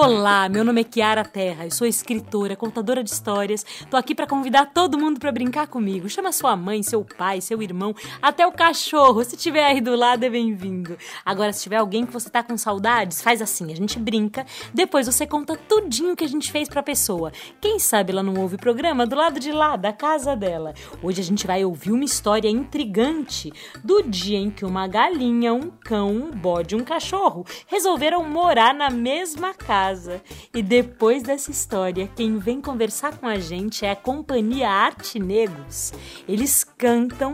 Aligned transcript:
Olá, 0.00 0.48
meu 0.48 0.64
nome 0.64 0.82
é 0.82 0.84
Kiara 0.84 1.24
Terra, 1.24 1.64
eu 1.64 1.72
sou 1.72 1.84
escritora, 1.84 2.54
contadora 2.54 3.02
de 3.02 3.10
histórias. 3.10 3.66
Tô 3.90 3.96
aqui 3.96 4.14
para 4.14 4.28
convidar 4.28 4.66
todo 4.66 4.96
mundo 4.96 5.18
para 5.18 5.32
brincar 5.32 5.66
comigo. 5.66 6.08
Chama 6.08 6.30
sua 6.30 6.54
mãe, 6.54 6.84
seu 6.84 7.04
pai, 7.04 7.40
seu 7.40 7.60
irmão, 7.60 7.92
até 8.22 8.46
o 8.46 8.52
cachorro. 8.52 9.24
Se 9.24 9.36
tiver 9.36 9.64
aí 9.66 9.80
do 9.80 9.96
lado, 9.96 10.22
é 10.22 10.30
bem-vindo. 10.30 10.96
Agora, 11.26 11.52
se 11.52 11.64
tiver 11.64 11.78
alguém 11.78 12.06
que 12.06 12.12
você 12.12 12.30
tá 12.30 12.44
com 12.44 12.56
saudades, 12.56 13.20
faz 13.20 13.42
assim, 13.42 13.72
a 13.72 13.74
gente 13.74 13.98
brinca, 13.98 14.46
depois 14.72 15.08
você 15.08 15.26
conta 15.26 15.56
tudinho 15.56 16.14
que 16.14 16.22
a 16.22 16.28
gente 16.28 16.52
fez 16.52 16.68
pra 16.68 16.80
pessoa. 16.80 17.32
Quem 17.60 17.80
sabe 17.80 18.12
ela 18.12 18.22
não 18.22 18.40
ouve 18.40 18.54
o 18.54 18.60
programa 18.60 19.04
do 19.04 19.16
lado 19.16 19.40
de 19.40 19.50
lá, 19.50 19.74
da 19.74 19.92
casa 19.92 20.36
dela. 20.36 20.74
Hoje 21.02 21.20
a 21.20 21.24
gente 21.24 21.44
vai 21.44 21.64
ouvir 21.64 21.90
uma 21.90 22.04
história 22.04 22.48
intrigante 22.48 23.52
do 23.82 24.00
dia 24.04 24.38
em 24.38 24.48
que 24.48 24.64
uma 24.64 24.86
galinha, 24.86 25.52
um 25.52 25.72
cão, 25.84 26.14
um 26.14 26.30
bode 26.30 26.76
um 26.76 26.84
cachorro 26.84 27.44
resolveram 27.66 28.22
morar 28.22 28.72
na 28.72 28.90
mesma 28.90 29.52
casa 29.52 29.87
casa. 29.88 30.20
E 30.54 30.62
depois 30.62 31.22
dessa 31.22 31.50
história, 31.50 32.08
quem 32.14 32.38
vem 32.38 32.60
conversar 32.60 33.16
com 33.16 33.26
a 33.26 33.38
gente 33.38 33.84
é 33.84 33.90
a 33.90 33.96
companhia 33.96 34.68
Arte 34.68 35.18
Negros. 35.18 35.92
Eles 36.28 36.64
cantam, 36.64 37.32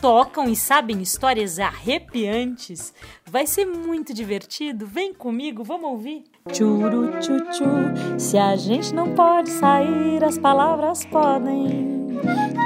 tocam 0.00 0.48
e 0.48 0.54
sabem 0.54 1.02
histórias 1.02 1.58
arrepiantes. 1.58 2.94
Vai 3.24 3.46
ser 3.46 3.64
muito 3.66 4.14
divertido. 4.14 4.86
Vem 4.86 5.12
comigo, 5.12 5.64
vamos 5.64 5.90
ouvir. 5.90 6.24
Churu 6.52 7.10
tchu 7.18 7.34
se 8.18 8.38
a 8.38 8.54
gente 8.56 8.94
não 8.94 9.14
pode 9.14 9.50
sair, 9.50 10.22
as 10.22 10.38
palavras 10.38 11.04
podem. 11.06 11.96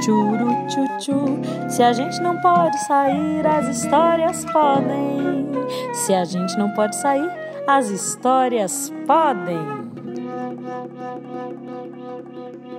Churu 0.05 0.67
tchu 0.99 1.71
se 1.71 1.83
a 1.83 1.93
gente 1.93 2.21
não 2.21 2.41
pode 2.41 2.79
sair, 2.87 3.47
as 3.47 3.79
histórias 3.79 4.45
podem. 4.47 5.49
Se 5.95 6.13
a 6.13 6.25
gente 6.25 6.57
não 6.59 6.71
pode 6.75 6.97
sair, 6.97 7.50
as 7.67 7.89
histórias 7.89 8.93
podem. 9.07 9.59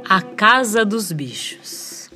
A 0.07 0.21
Casa 0.21 0.83
dos 0.83 1.11
Bichos. 1.11 2.09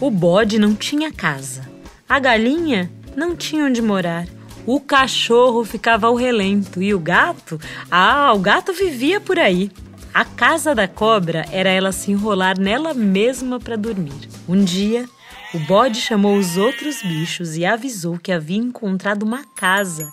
O 0.00 0.10
bode 0.10 0.58
não 0.58 0.74
tinha 0.74 1.12
casa. 1.12 1.68
A 2.08 2.18
galinha 2.18 2.90
não 3.16 3.34
tinha 3.36 3.64
onde 3.64 3.80
morar. 3.80 4.26
O 4.66 4.80
cachorro 4.80 5.64
ficava 5.64 6.08
ao 6.08 6.16
relento 6.16 6.82
e 6.82 6.92
o 6.92 6.98
gato, 6.98 7.60
ah, 7.90 8.32
o 8.34 8.38
gato 8.40 8.72
vivia 8.72 9.20
por 9.20 9.38
aí. 9.38 9.70
A 10.12 10.24
casa 10.24 10.74
da 10.74 10.88
cobra 10.88 11.46
era 11.52 11.68
ela 11.68 11.92
se 11.92 12.10
enrolar 12.10 12.58
nela 12.58 12.92
mesma 12.92 13.60
para 13.60 13.76
dormir. 13.76 14.28
Um 14.48 14.64
dia, 14.64 15.08
o 15.54 15.58
bode 15.60 16.00
chamou 16.00 16.36
os 16.36 16.56
outros 16.56 17.00
bichos 17.00 17.56
e 17.56 17.64
avisou 17.64 18.18
que 18.18 18.32
havia 18.32 18.58
encontrado 18.58 19.22
uma 19.22 19.44
casa 19.54 20.12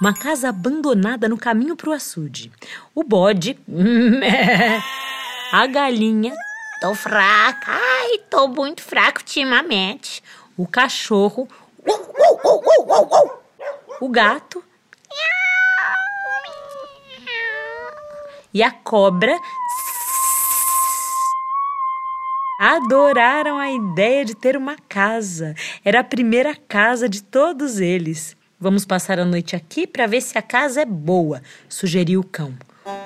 uma 0.00 0.14
casa 0.14 0.48
abandonada 0.48 1.28
no 1.28 1.36
caminho 1.36 1.76
para 1.76 1.90
o 1.90 1.92
açude. 1.92 2.50
O 2.94 3.04
bode, 3.04 3.58
a 5.52 5.66
galinha, 5.66 6.34
tô 6.80 6.94
fraca, 6.94 7.72
ai, 7.72 8.18
tô 8.30 8.48
muito 8.48 8.82
fraca 8.82 9.20
ultimamente. 9.20 10.22
O 10.56 10.66
cachorro, 10.66 11.46
o 14.00 14.08
gato 14.08 14.64
e 18.52 18.62
a 18.62 18.70
cobra 18.70 19.36
adoraram 22.60 23.58
a 23.58 23.70
ideia 23.70 24.24
de 24.24 24.34
ter 24.34 24.56
uma 24.56 24.76
casa. 24.88 25.54
Era 25.84 26.00
a 26.00 26.04
primeira 26.04 26.54
casa 26.54 27.08
de 27.08 27.22
todos 27.22 27.80
eles. 27.80 28.36
Vamos 28.62 28.84
passar 28.84 29.18
a 29.18 29.24
noite 29.24 29.56
aqui 29.56 29.86
para 29.86 30.06
ver 30.06 30.20
se 30.20 30.36
a 30.36 30.42
casa 30.42 30.82
é 30.82 30.84
boa, 30.84 31.40
sugeriu 31.66 32.20
o 32.20 32.24
cão. 32.24 32.52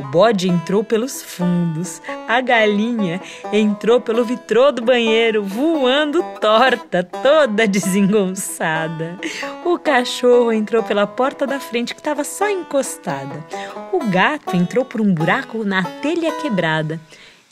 O 0.01 0.05
bode 0.05 0.49
entrou 0.49 0.83
pelos 0.83 1.23
fundos, 1.23 2.03
a 2.27 2.41
galinha 2.41 3.21
entrou 3.53 4.01
pelo 4.01 4.25
vitrô 4.25 4.73
do 4.73 4.83
banheiro, 4.83 5.45
voando 5.45 6.25
torta, 6.41 7.05
toda 7.05 7.69
desengonçada. 7.69 9.17
O 9.65 9.79
cachorro 9.79 10.51
entrou 10.53 10.83
pela 10.83 11.07
porta 11.07 11.47
da 11.47 11.61
frente 11.61 11.95
que 11.95 12.01
estava 12.01 12.25
só 12.25 12.51
encostada. 12.51 13.47
O 13.93 14.05
gato 14.11 14.57
entrou 14.57 14.85
por 14.85 15.01
um 15.01 15.15
buraco 15.15 15.63
na 15.63 15.85
telha 16.01 16.33
quebrada. 16.41 17.01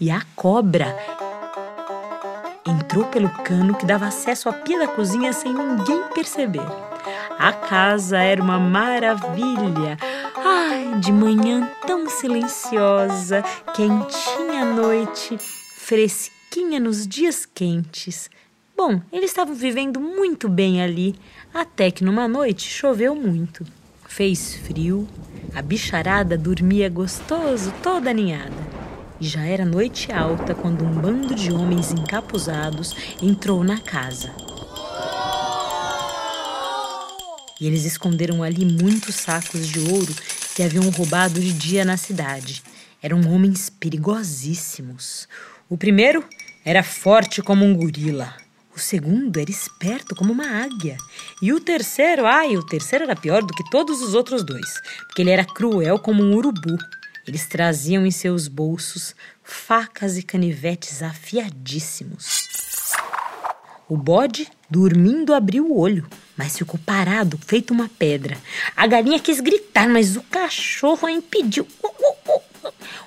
E 0.00 0.10
a 0.10 0.22
cobra 0.34 0.96
entrou 2.66 3.04
pelo 3.04 3.28
cano 3.44 3.76
que 3.76 3.86
dava 3.86 4.06
acesso 4.06 4.48
à 4.48 4.52
pia 4.52 4.80
da 4.80 4.88
cozinha 4.88 5.32
sem 5.32 5.54
ninguém 5.54 6.02
perceber. 6.12 6.66
A 7.42 7.52
casa 7.52 8.18
era 8.18 8.40
uma 8.40 8.56
maravilha. 8.56 9.98
Ai, 10.36 11.00
de 11.00 11.10
manhã 11.10 11.68
tão 11.84 12.08
silenciosa, 12.08 13.42
quentinha 13.74 14.62
à 14.62 14.64
noite, 14.64 15.36
fresquinha 15.76 16.78
nos 16.78 17.04
dias 17.04 17.44
quentes. 17.44 18.30
Bom, 18.76 19.00
eles 19.12 19.30
estavam 19.30 19.56
vivendo 19.56 19.98
muito 19.98 20.48
bem 20.48 20.80
ali, 20.80 21.16
até 21.52 21.90
que 21.90 22.04
numa 22.04 22.28
noite 22.28 22.62
choveu 22.62 23.12
muito. 23.16 23.66
Fez 24.06 24.54
frio, 24.54 25.08
a 25.52 25.60
bicharada 25.60 26.38
dormia 26.38 26.88
gostoso, 26.88 27.74
toda 27.82 28.10
aninhada. 28.10 28.54
E 29.20 29.26
já 29.26 29.42
era 29.42 29.64
noite 29.64 30.12
alta 30.12 30.54
quando 30.54 30.84
um 30.84 30.92
bando 30.92 31.34
de 31.34 31.52
homens 31.52 31.90
encapuzados 31.90 32.94
entrou 33.20 33.64
na 33.64 33.80
casa. 33.80 34.51
E 37.62 37.66
eles 37.68 37.84
esconderam 37.84 38.42
ali 38.42 38.64
muitos 38.64 39.14
sacos 39.14 39.68
de 39.68 39.78
ouro 39.78 40.12
que 40.52 40.64
haviam 40.64 40.90
roubado 40.90 41.38
de 41.38 41.52
dia 41.52 41.84
na 41.84 41.96
cidade. 41.96 42.60
Eram 43.00 43.20
homens 43.32 43.70
perigosíssimos. 43.70 45.28
O 45.68 45.78
primeiro 45.78 46.24
era 46.64 46.82
forte 46.82 47.40
como 47.40 47.64
um 47.64 47.72
gorila. 47.72 48.34
O 48.74 48.80
segundo 48.80 49.38
era 49.38 49.48
esperto 49.48 50.16
como 50.16 50.32
uma 50.32 50.64
águia. 50.64 50.96
E 51.40 51.52
o 51.52 51.60
terceiro, 51.60 52.26
ai, 52.26 52.56
o 52.56 52.66
terceiro 52.66 53.04
era 53.04 53.14
pior 53.14 53.42
do 53.42 53.54
que 53.54 53.70
todos 53.70 54.02
os 54.02 54.12
outros 54.12 54.42
dois, 54.42 54.80
porque 55.06 55.22
ele 55.22 55.30
era 55.30 55.44
cruel 55.44 56.00
como 56.00 56.20
um 56.20 56.34
urubu. 56.34 56.76
Eles 57.28 57.46
traziam 57.46 58.04
em 58.04 58.10
seus 58.10 58.48
bolsos 58.48 59.14
facas 59.40 60.18
e 60.18 60.24
canivetes 60.24 61.00
afiadíssimos. 61.00 62.51
O 63.92 63.96
bode, 63.98 64.48
dormindo, 64.70 65.34
abriu 65.34 65.66
o 65.66 65.78
olho, 65.78 66.06
mas 66.34 66.56
ficou 66.56 66.80
parado, 66.80 67.38
feito 67.46 67.74
uma 67.74 67.90
pedra. 67.98 68.38
A 68.74 68.86
galinha 68.86 69.20
quis 69.20 69.38
gritar, 69.38 69.86
mas 69.86 70.16
o 70.16 70.22
cachorro 70.22 71.06
a 71.06 71.12
impediu. 71.12 71.66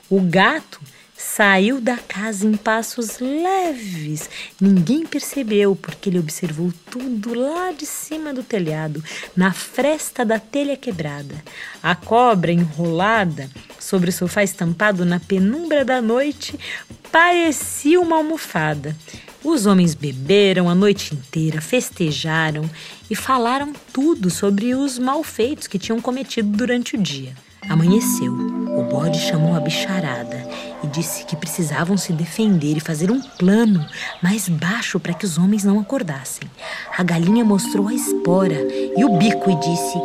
O 0.07 0.21
gato 0.21 0.79
saiu 1.17 1.81
da 1.81 1.97
casa 1.97 2.45
em 2.45 2.55
passos 2.55 3.17
leves. 3.17 4.29
Ninguém 4.61 5.07
percebeu, 5.07 5.75
porque 5.75 6.07
ele 6.07 6.19
observou 6.19 6.71
tudo 6.91 7.33
lá 7.33 7.71
de 7.71 7.87
cima 7.87 8.31
do 8.31 8.43
telhado, 8.43 9.03
na 9.35 9.51
fresta 9.51 10.23
da 10.23 10.37
telha 10.37 10.77
quebrada. 10.77 11.43
A 11.81 11.95
cobra 11.95 12.51
enrolada 12.51 13.49
sobre 13.79 14.11
o 14.11 14.13
sofá 14.13 14.43
estampado 14.43 15.03
na 15.03 15.19
penumbra 15.19 15.83
da 15.83 15.99
noite 15.99 16.59
parecia 17.11 17.99
uma 17.99 18.17
almofada. 18.17 18.95
Os 19.45 19.67
homens 19.67 19.93
beberam 19.93 20.67
a 20.67 20.73
noite 20.73 21.13
inteira, 21.13 21.61
festejaram 21.61 22.67
e 23.07 23.15
falaram 23.15 23.73
tudo 23.93 24.31
sobre 24.31 24.73
os 24.73 24.97
malfeitos 24.97 25.67
que 25.67 25.77
tinham 25.77 26.01
cometido 26.01 26.49
durante 26.57 26.95
o 26.95 26.97
dia. 26.99 27.35
Amanheceu. 27.69 28.33
O 28.33 28.81
bode 28.89 29.19
chamou 29.19 29.55
a 29.55 29.59
bicharada 29.59 30.43
e 30.83 30.87
disse 30.87 31.25
que 31.25 31.35
precisavam 31.35 31.95
se 31.95 32.11
defender 32.11 32.75
e 32.75 32.79
fazer 32.79 33.11
um 33.11 33.21
plano 33.21 33.85
mais 34.19 34.49
baixo 34.49 34.99
para 34.99 35.13
que 35.13 35.25
os 35.25 35.37
homens 35.37 35.63
não 35.63 35.79
acordassem. 35.79 36.49
A 36.97 37.03
galinha 37.03 37.45
mostrou 37.45 37.87
a 37.87 37.93
espora 37.93 38.57
e 38.97 39.05
o 39.05 39.15
bico 39.19 39.51
e 39.51 39.55
disse: 39.59 39.99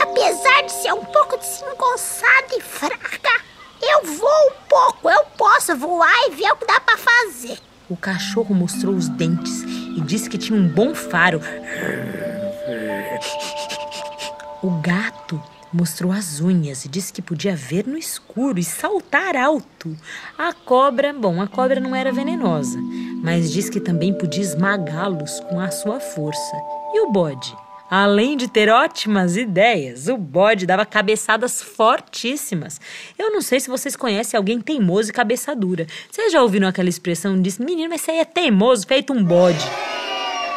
Apesar 0.00 0.62
de 0.62 0.72
ser 0.72 0.94
um 0.94 1.04
pouco 1.04 1.36
desengonçada 1.36 2.56
e 2.56 2.62
fraca, 2.62 3.42
eu 3.82 4.16
vou 4.16 4.48
um 4.48 4.66
pouco, 4.66 5.10
eu 5.10 5.26
posso 5.36 5.76
voar 5.76 6.26
e 6.26 6.34
ver 6.34 6.50
o 6.52 6.56
que 6.56 6.66
dá 6.66 6.80
para 6.80 6.96
fazer. 6.96 7.67
O 7.90 7.96
cachorro 7.96 8.54
mostrou 8.54 8.94
os 8.94 9.08
dentes 9.08 9.62
e 9.96 10.00
disse 10.02 10.28
que 10.28 10.36
tinha 10.36 10.58
um 10.58 10.68
bom 10.68 10.94
faro. 10.94 11.40
O 14.62 14.70
gato 14.80 15.40
mostrou 15.72 16.12
as 16.12 16.40
unhas 16.40 16.84
e 16.84 16.88
disse 16.88 17.12
que 17.12 17.22
podia 17.22 17.54
ver 17.54 17.86
no 17.86 17.96
escuro 17.96 18.58
e 18.58 18.64
saltar 18.64 19.36
alto. 19.36 19.96
A 20.36 20.52
cobra, 20.52 21.12
bom, 21.12 21.40
a 21.40 21.46
cobra 21.46 21.80
não 21.80 21.94
era 21.94 22.12
venenosa, 22.12 22.78
mas 23.22 23.50
disse 23.50 23.70
que 23.70 23.80
também 23.80 24.12
podia 24.12 24.42
esmagá-los 24.42 25.40
com 25.40 25.60
a 25.60 25.70
sua 25.70 26.00
força. 26.00 26.56
E 26.92 27.00
o 27.00 27.12
bode? 27.12 27.54
Além 27.90 28.36
de 28.36 28.48
ter 28.48 28.68
ótimas 28.68 29.34
ideias, 29.34 30.08
o 30.08 30.16
bode 30.18 30.66
dava 30.66 30.84
cabeçadas 30.84 31.62
fortíssimas. 31.62 32.78
Eu 33.18 33.32
não 33.32 33.40
sei 33.40 33.60
se 33.60 33.70
vocês 33.70 33.96
conhecem 33.96 34.36
alguém 34.36 34.60
teimoso 34.60 35.08
e 35.08 35.12
cabeçadura. 35.12 35.86
Vocês 36.10 36.30
já 36.30 36.42
ouviram 36.42 36.68
aquela 36.68 36.90
expressão 36.90 37.40
de 37.40 37.62
menino, 37.62 37.88
mas 37.88 38.06
aí 38.06 38.18
é 38.18 38.26
teimoso, 38.26 38.86
feito 38.86 39.14
um 39.14 39.24
bode. 39.24 39.64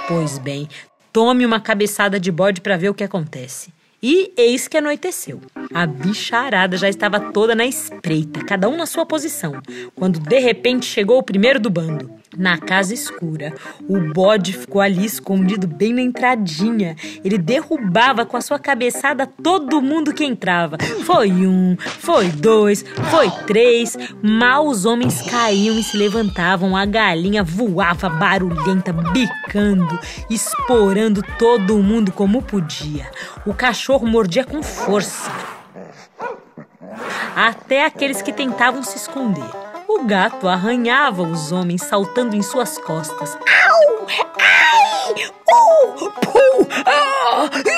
Pois 0.09 0.37
bem, 0.37 0.67
tome 1.13 1.45
uma 1.45 1.61
cabeçada 1.61 2.19
de 2.19 2.29
bode 2.31 2.59
para 2.59 2.75
ver 2.75 2.89
o 2.89 2.93
que 2.93 3.03
acontece. 3.03 3.73
E 4.03 4.33
eis 4.35 4.67
que 4.67 4.77
anoiteceu. 4.77 5.39
A 5.73 5.85
bicharada 5.85 6.75
já 6.75 6.89
estava 6.89 7.31
toda 7.31 7.55
na 7.55 7.65
espreita, 7.65 8.43
cada 8.43 8.67
um 8.67 8.75
na 8.75 8.85
sua 8.85 9.05
posição, 9.05 9.61
quando 9.95 10.19
de 10.19 10.39
repente 10.39 10.85
chegou 10.85 11.17
o 11.19 11.23
primeiro 11.23 11.61
do 11.61 11.69
bando. 11.69 12.20
Na 12.37 12.57
casa 12.57 12.93
escura, 12.93 13.53
o 13.89 13.99
bode 14.13 14.53
ficou 14.53 14.79
ali 14.79 15.05
escondido 15.05 15.67
bem 15.67 15.93
na 15.93 16.01
entradinha. 16.01 16.95
Ele 17.25 17.37
derrubava 17.37 18.25
com 18.25 18.37
a 18.37 18.41
sua 18.41 18.57
cabeçada 18.57 19.27
todo 19.27 19.81
mundo 19.81 20.13
que 20.13 20.23
entrava. 20.23 20.77
Foi 21.05 21.29
um, 21.29 21.75
foi 21.77 22.29
dois, 22.29 22.85
foi 23.09 23.29
três. 23.45 23.97
Mal 24.23 24.65
os 24.65 24.85
homens 24.85 25.21
caíam 25.23 25.77
e 25.77 25.83
se 25.83 25.97
levantavam. 25.97 26.77
A 26.77 26.85
galinha 26.85 27.43
voava 27.43 28.07
barulhenta, 28.07 28.93
bicando, 28.93 29.99
esporando 30.29 31.21
todo 31.37 31.83
mundo 31.83 32.13
como 32.13 32.41
podia. 32.41 33.11
O 33.45 33.53
cachorro 33.53 34.07
mordia 34.07 34.45
com 34.45 34.63
força. 34.63 35.29
Até 37.35 37.85
aqueles 37.85 38.21
que 38.21 38.31
tentavam 38.31 38.83
se 38.83 38.95
esconder. 38.95 39.60
O 39.93 40.05
gato 40.05 40.47
arranhava 40.47 41.21
os 41.21 41.51
homens 41.51 41.83
saltando 41.83 42.33
em 42.33 42.41
suas 42.41 42.77
costas. 42.77 43.35
Au! 43.35 44.07
Ai! 44.39 45.13
Uh! 45.51 46.11
Puh! 46.11 46.67
Ah! 46.85 47.49
Uh! 47.49 47.71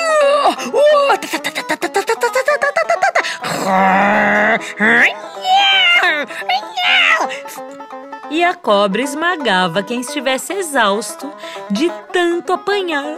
E 8.30 8.44
a 8.44 8.54
cobra 8.54 9.02
esmagava 9.02 9.82
quem 9.82 10.02
estivesse 10.02 10.54
exausto 10.54 11.34
de 11.72 11.92
tanto 12.12 12.54
apanhar. 12.54 13.18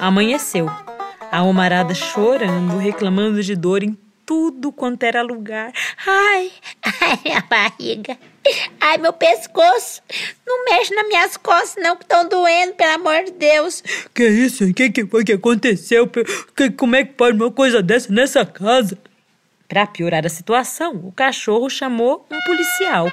Amanheceu. 0.00 0.66
A 1.30 1.42
homarada 1.42 1.94
chorando, 1.94 2.78
reclamando 2.78 3.42
de 3.42 3.54
dor 3.54 3.82
em 3.82 3.94
tudo 4.26 4.72
quanto 4.72 5.02
era 5.04 5.22
lugar. 5.22 5.72
Ai, 6.06 6.52
ai, 7.00 7.18
minha 7.24 7.40
barriga. 7.42 8.18
Ai, 8.80 8.98
meu 8.98 9.12
pescoço. 9.12 10.02
Não 10.46 10.64
mexe 10.66 10.94
nas 10.94 11.08
minhas 11.08 11.36
costas, 11.36 11.82
não, 11.82 11.96
que 11.96 12.04
estão 12.04 12.28
doendo, 12.28 12.74
pelo 12.74 12.92
amor 12.92 13.24
de 13.24 13.32
Deus. 13.32 13.82
Que 14.14 14.26
isso? 14.26 14.64
O 14.64 14.74
que, 14.74 14.90
que 14.90 15.06
foi 15.06 15.24
que 15.24 15.32
aconteceu? 15.32 16.06
Que, 16.06 16.70
como 16.72 16.96
é 16.96 17.04
que 17.04 17.14
pode 17.14 17.36
uma 17.36 17.50
coisa 17.50 17.82
dessa 17.82 18.12
nessa 18.12 18.44
casa? 18.44 18.98
Para 19.66 19.86
piorar 19.86 20.26
a 20.26 20.28
situação, 20.28 20.94
o 20.96 21.12
cachorro 21.12 21.70
chamou 21.70 22.26
um 22.30 22.40
policial. 22.42 23.10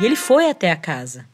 E 0.00 0.04
ele 0.04 0.16
foi 0.16 0.48
até 0.48 0.70
a 0.70 0.76
casa. 0.76 1.26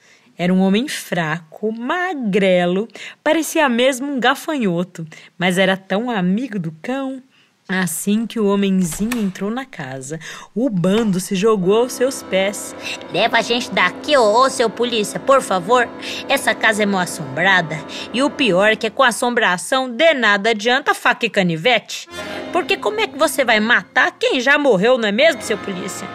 Era 0.43 0.53
um 0.53 0.59
homem 0.59 0.89
fraco, 0.89 1.71
magrelo, 1.71 2.89
parecia 3.23 3.69
mesmo 3.69 4.13
um 4.13 4.19
gafanhoto, 4.19 5.07
mas 5.39 5.57
era 5.57 5.77
tão 5.77 6.11
amigo 6.11 6.59
do 6.59 6.73
cão. 6.83 7.23
Assim 7.69 8.27
que 8.27 8.41
o 8.41 8.47
homenzinho 8.47 9.17
entrou 9.21 9.53
na 9.53 9.65
casa, 9.65 10.19
o 10.53 10.69
bando 10.69 11.21
se 11.21 11.37
jogou 11.37 11.83
aos 11.83 11.93
seus 11.93 12.25
pés. 12.25 12.75
Leva 13.13 13.39
a 13.39 13.41
gente 13.41 13.71
daqui, 13.71 14.17
ô, 14.17 14.41
ô 14.41 14.51
seu 14.51 14.69
polícia, 14.69 15.21
por 15.21 15.41
favor. 15.41 15.89
Essa 16.29 16.57
casa 16.57 16.83
é 16.83 16.87
mal 16.87 17.03
assombrada. 17.03 17.79
E 18.13 18.21
o 18.21 18.29
pior 18.29 18.73
é 18.73 18.77
que 18.77 18.91
com 18.91 19.05
assombração 19.05 19.89
de 19.89 20.13
nada 20.13 20.51
adianta 20.51 20.93
faca 20.93 21.25
e 21.25 21.31
canivete. 21.31 22.09
Porque 22.53 22.77
como 22.77 22.99
é 22.99 23.07
que 23.07 23.17
você 23.17 23.45
vai 23.45 23.61
matar 23.61 24.11
quem 24.19 24.41
já 24.41 24.59
morreu, 24.59 24.99
não 24.99 25.09
é 25.09 25.13
mesmo, 25.13 25.41
seu 25.41 25.57
polícia? 25.57 26.09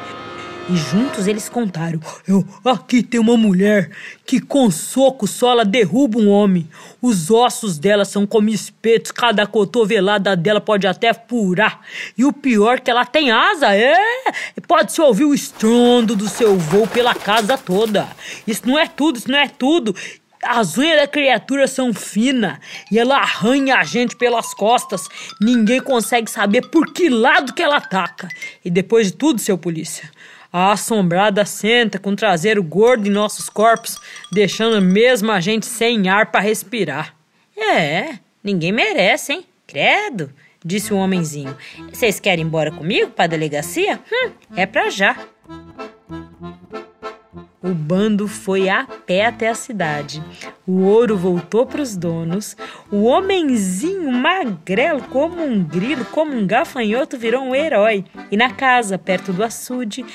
E 0.69 0.75
juntos 0.75 1.27
eles 1.27 1.47
contaram: 1.47 1.99
Eu, 2.27 2.45
aqui 2.65 3.01
tem 3.01 3.19
uma 3.19 3.37
mulher 3.37 3.89
que 4.25 4.41
com 4.41 4.69
soco 4.69 5.25
só 5.25 5.51
ela 5.51 5.63
derruba 5.63 6.19
um 6.19 6.29
homem. 6.29 6.67
Os 7.01 7.31
ossos 7.31 7.79
dela 7.79 8.03
são 8.03 8.27
como 8.27 8.49
espetos, 8.49 9.11
cada 9.11 9.47
cotovelada 9.47 10.35
dela 10.35 10.59
pode 10.59 10.85
até 10.85 11.13
furar. 11.13 11.79
E 12.17 12.25
o 12.25 12.33
pior 12.33 12.81
que 12.81 12.91
ela 12.91 13.05
tem 13.05 13.31
asa, 13.31 13.73
é? 13.73 13.95
Pode-se 14.67 14.99
ouvir 14.99 15.23
o 15.23 15.33
estrondo 15.33 16.17
do 16.17 16.27
seu 16.27 16.57
voo 16.57 16.85
pela 16.85 17.15
casa 17.15 17.57
toda. 17.57 18.05
Isso 18.45 18.67
não 18.67 18.77
é 18.77 18.87
tudo, 18.87 19.17
isso 19.19 19.31
não 19.31 19.39
é 19.39 19.47
tudo. 19.47 19.95
As 20.43 20.77
unhas 20.77 20.99
da 20.99 21.07
criatura 21.07 21.65
são 21.67 21.93
finas 21.93 22.57
e 22.91 22.99
ela 22.99 23.17
arranha 23.17 23.77
a 23.77 23.83
gente 23.85 24.17
pelas 24.17 24.53
costas. 24.53 25.07
Ninguém 25.41 25.81
consegue 25.81 26.29
saber 26.29 26.69
por 26.69 26.91
que 26.93 27.09
lado 27.09 27.53
que 27.53 27.63
ela 27.63 27.77
ataca. 27.77 28.27
E 28.63 28.69
depois 28.69 29.07
de 29.07 29.13
tudo, 29.13 29.39
seu 29.39 29.57
polícia, 29.57 30.09
a 30.51 30.71
assombrada 30.71 31.45
senta 31.45 31.99
com 31.99 32.11
o 32.11 32.15
traseiro 32.15 32.63
gordo 32.63 33.07
em 33.07 33.11
nossos 33.11 33.49
corpos, 33.49 33.97
deixando 34.31 34.81
mesmo 34.81 35.31
a 35.31 35.39
gente 35.39 35.65
sem 35.65 36.09
ar 36.09 36.31
para 36.31 36.41
respirar. 36.41 37.15
É, 37.55 38.19
ninguém 38.43 38.71
merece, 38.71 39.33
hein? 39.33 39.45
Credo, 39.65 40.31
disse 40.63 40.93
o 40.93 40.97
homenzinho. 40.97 41.55
Vocês 41.91 42.19
querem 42.19 42.43
ir 42.43 42.47
embora 42.47 42.71
comigo 42.71 43.11
para 43.11 43.25
a 43.25 43.27
delegacia? 43.27 43.99
Hum, 44.11 44.31
é 44.55 44.65
pra 44.65 44.89
já. 44.89 45.17
O 47.61 47.69
bando 47.69 48.27
foi 48.27 48.69
a 48.69 48.85
pé 48.85 49.25
até 49.25 49.49
a 49.49 49.55
cidade. 49.55 50.23
O 50.65 50.81
ouro 50.81 51.17
voltou 51.17 51.65
para 51.65 51.81
os 51.81 51.97
donos. 51.97 52.55
O 52.91 53.05
homenzinho 53.05 54.11
magrelo, 54.11 55.01
como 55.01 55.43
um 55.43 55.63
grilo, 55.63 56.05
como 56.05 56.33
um 56.33 56.45
gafanhoto, 56.45 57.17
virou 57.17 57.41
um 57.41 57.55
herói. 57.55 58.05
E 58.29 58.37
na 58.37 58.51
casa, 58.51 58.99
perto 58.99 59.33
do 59.33 59.43
açude, 59.43 60.05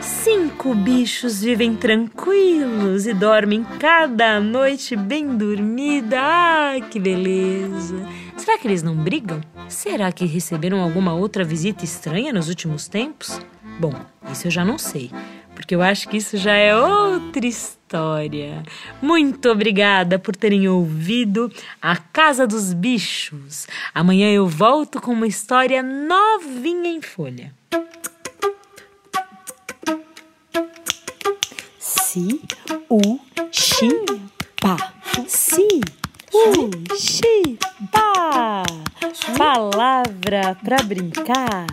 cinco 0.00 0.72
bichos 0.72 1.42
vivem 1.42 1.74
tranquilos 1.74 3.08
e 3.08 3.12
dormem 3.12 3.64
cada 3.80 4.38
noite 4.38 4.94
bem 4.94 5.36
dormida. 5.36 6.20
Ah, 6.20 6.80
que 6.88 7.00
beleza! 7.00 8.06
Será 8.36 8.56
que 8.56 8.68
eles 8.68 8.84
não 8.84 8.94
brigam? 8.94 9.40
Será 9.68 10.12
que 10.12 10.26
receberam 10.26 10.80
alguma 10.80 11.12
outra 11.12 11.42
visita 11.42 11.84
estranha 11.84 12.32
nos 12.32 12.48
últimos 12.48 12.86
tempos? 12.86 13.40
Bom, 13.80 13.92
isso 14.30 14.46
eu 14.46 14.50
já 14.52 14.64
não 14.64 14.78
sei 14.78 15.10
porque 15.54 15.74
eu 15.74 15.82
acho 15.82 16.08
que 16.08 16.16
isso 16.16 16.36
já 16.36 16.52
é 16.54 16.76
outra 16.76 17.46
história. 17.46 18.62
Muito 19.00 19.48
obrigada 19.48 20.18
por 20.18 20.34
terem 20.34 20.68
ouvido 20.68 21.50
A 21.80 21.96
Casa 21.96 22.46
dos 22.46 22.72
Bichos. 22.72 23.66
Amanhã 23.94 24.30
eu 24.30 24.46
volto 24.46 25.00
com 25.00 25.12
uma 25.12 25.26
história 25.26 25.82
novinha 25.82 26.90
em 26.90 27.00
folha. 27.00 27.52
Si, 31.78 32.40
u, 32.90 33.18
xi, 33.50 33.90
pa. 34.60 34.76
Si, 35.26 35.80
u, 36.32 36.96
xi, 36.96 37.58
pa. 37.90 38.62
Palavra 39.36 40.56
pra 40.62 40.76
brincar. 40.84 41.66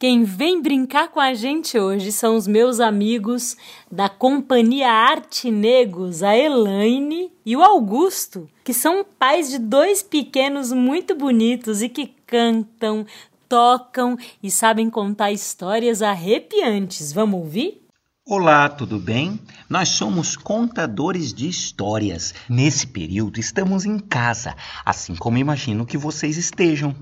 Quem 0.00 0.24
vem 0.24 0.62
brincar 0.62 1.08
com 1.08 1.20
a 1.20 1.34
gente 1.34 1.78
hoje 1.78 2.10
são 2.10 2.34
os 2.34 2.46
meus 2.46 2.80
amigos 2.80 3.54
da 3.92 4.08
Companhia 4.08 4.90
Arte 4.90 5.50
Negos, 5.50 6.22
a 6.22 6.34
Elaine 6.34 7.30
e 7.44 7.54
o 7.54 7.62
Augusto, 7.62 8.48
que 8.64 8.72
são 8.72 9.04
pais 9.04 9.50
de 9.50 9.58
dois 9.58 10.02
pequenos 10.02 10.72
muito 10.72 11.14
bonitos 11.14 11.82
e 11.82 11.88
que 11.90 12.14
cantam, 12.26 13.04
tocam 13.46 14.16
e 14.42 14.50
sabem 14.50 14.88
contar 14.88 15.32
histórias 15.32 16.00
arrepiantes. 16.00 17.12
Vamos 17.12 17.38
ouvir? 17.38 17.82
Olá, 18.26 18.68
tudo 18.68 18.98
bem? 18.98 19.40
Nós 19.68 19.88
somos 19.88 20.36
contadores 20.36 21.34
de 21.34 21.48
histórias. 21.48 22.32
Nesse 22.48 22.86
período 22.86 23.40
estamos 23.40 23.84
em 23.84 23.98
casa, 23.98 24.54
assim 24.84 25.14
como 25.16 25.36
imagino 25.36 25.84
que 25.84 25.98
vocês 25.98 26.38
estejam. 26.38 26.94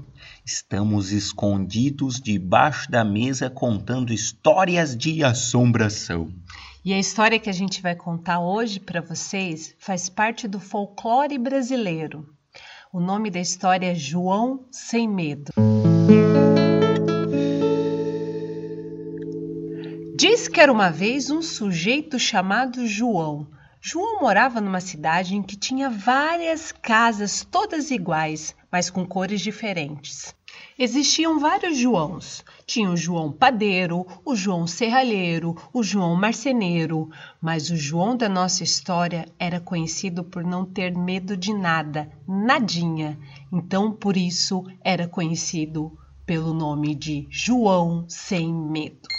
Estamos 0.51 1.13
escondidos 1.13 2.19
debaixo 2.19 2.91
da 2.91 3.05
mesa 3.05 3.51
contando 3.51 4.15
histórias 4.15 4.97
de 4.97 5.23
assombração. 5.23 6.33
E 6.83 6.95
a 6.95 6.99
história 6.99 7.39
que 7.39 7.51
a 7.51 7.53
gente 7.53 7.83
vai 7.83 7.95
contar 7.95 8.41
hoje 8.41 8.81
para 8.81 9.03
vocês 9.03 9.75
faz 9.79 10.09
parte 10.09 10.49
do 10.49 10.59
folclore 10.59 11.37
brasileiro. 11.37 12.27
O 12.91 12.99
nome 12.99 13.31
da 13.31 13.39
história 13.39 13.93
é 13.93 13.95
João 13.95 14.65
Sem 14.71 15.07
Medo. 15.07 15.53
Diz 20.17 20.49
que 20.49 20.63
era 20.63 20.73
uma 20.73 20.89
vez 20.89 21.29
um 21.29 21.43
sujeito 21.43 22.19
chamado 22.19 22.87
João. 22.87 23.47
João 23.83 24.23
morava 24.23 24.63
numa 24.63 24.81
cidade 24.81 25.37
em 25.37 25.43
que 25.43 25.57
tinha 25.59 25.91
várias 25.91 26.73
casas 26.73 27.47
todas 27.49 27.91
iguais, 27.91 28.57
mas 28.73 28.89
com 28.89 29.05
cores 29.05 29.43
diferentes. 29.43 30.38
Existiam 30.79 31.41
vários 31.41 31.77
Joãos. 31.77 32.45
Tinha 32.65 32.91
o 32.91 32.97
João 32.97 33.33
Padeiro, 33.33 34.07
o 34.25 34.37
João 34.37 34.67
Serralheiro, 34.67 35.57
o 35.73 35.83
João 35.83 36.15
Marceneiro, 36.15 37.11
mas 37.41 37.69
o 37.69 37.77
João 37.77 38.17
da 38.17 38.29
nossa 38.29 38.63
história 38.63 39.27
era 39.39 39.59
conhecido 39.59 40.23
por 40.23 40.45
não 40.45 40.65
ter 40.65 40.97
medo 40.97 41.37
de 41.37 41.53
nada, 41.53 42.09
nadinha. 42.29 43.19
Então, 43.53 43.91
por 43.91 44.17
isso, 44.17 44.65
era 44.85 45.09
conhecido 45.09 45.99
pelo 46.25 46.55
nome 46.55 46.95
de 46.95 47.27
João 47.29 48.05
Sem 48.09 48.53
Medo. 48.53 49.18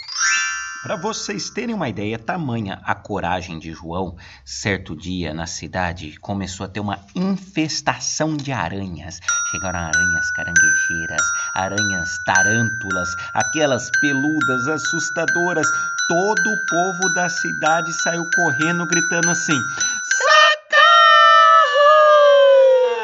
Para 0.82 0.96
vocês 0.96 1.50
terem 1.50 1.74
uma 1.74 1.90
ideia, 1.90 2.18
tamanha 2.18 2.80
a 2.82 2.94
coragem 2.94 3.58
de 3.58 3.70
João, 3.70 4.16
certo 4.46 4.96
dia 4.96 5.34
na 5.34 5.46
cidade 5.46 6.18
começou 6.18 6.64
a 6.64 6.68
ter 6.70 6.80
uma 6.80 6.98
infestação 7.14 8.34
de 8.34 8.50
aranhas. 8.50 9.20
Chegaram 9.50 9.78
aranhas 9.78 10.30
caranguejeiras, 10.30 11.26
aranhas 11.54 12.08
tarântulas, 12.24 13.14
aquelas 13.34 13.90
peludas 14.00 14.68
assustadoras. 14.68 15.66
Todo 16.08 16.50
o 16.50 16.64
povo 16.64 17.12
da 17.12 17.28
cidade 17.28 17.92
saiu 17.92 18.24
correndo 18.34 18.86
gritando 18.86 19.28
assim: 19.28 19.60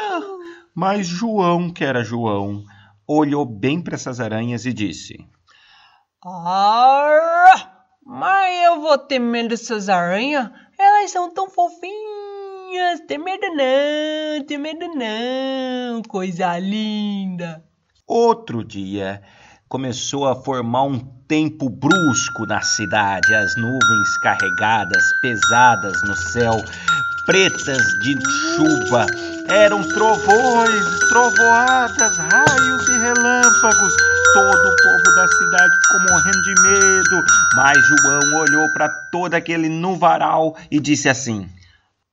Socorro! 0.09 0.39
Mas 0.73 1.05
João, 1.05 1.71
que 1.71 1.83
era 1.83 2.03
João, 2.03 2.65
olhou 3.07 3.45
bem 3.45 3.79
para 3.79 3.93
essas 3.93 4.19
aranhas 4.19 4.65
e 4.65 4.73
disse: 4.73 5.23
Ah, 6.29 7.85
mas 8.05 8.65
eu 8.65 8.81
vou 8.81 8.97
ter 8.97 9.17
medo 9.17 9.47
dessas 9.47 9.87
aranhas? 9.87 10.49
Elas 10.77 11.09
são 11.09 11.33
tão 11.33 11.49
fofinhas. 11.49 12.99
Tem 13.07 13.17
medo 13.17 13.47
não, 13.55 14.45
tem 14.45 14.57
medo 14.57 14.87
não. 14.93 16.01
Coisa 16.03 16.59
linda. 16.59 17.63
Outro 18.05 18.61
dia 18.61 19.21
começou 19.69 20.27
a 20.27 20.35
formar 20.35 20.83
um 20.83 20.99
tempo 21.29 21.69
brusco 21.69 22.45
na 22.45 22.61
cidade, 22.61 23.33
as 23.33 23.55
nuvens 23.55 24.17
carregadas, 24.21 25.03
pesadas 25.21 26.01
no 26.03 26.15
céu, 26.15 26.61
pretas 27.25 27.83
de 28.01 28.17
chuva. 28.53 29.05
Eram 29.47 29.81
trovões, 29.93 30.99
trovoadas, 31.07 32.17
raios 32.17 32.87
e 32.89 32.97
relâmpagos. 32.99 34.16
Todo 34.33 34.69
o 34.69 34.75
povo 34.75 35.15
da 35.15 35.27
cidade 35.27 35.73
ficou 35.81 35.99
morrendo 36.09 36.41
de 36.41 36.61
medo, 36.61 37.23
mas 37.55 37.77
João 37.87 38.41
olhou 38.41 38.71
para 38.73 38.89
todo 39.11 39.33
aquele 39.33 39.69
nuvaral 39.69 40.55
e 40.69 40.79
disse 40.79 41.09
assim: 41.09 41.49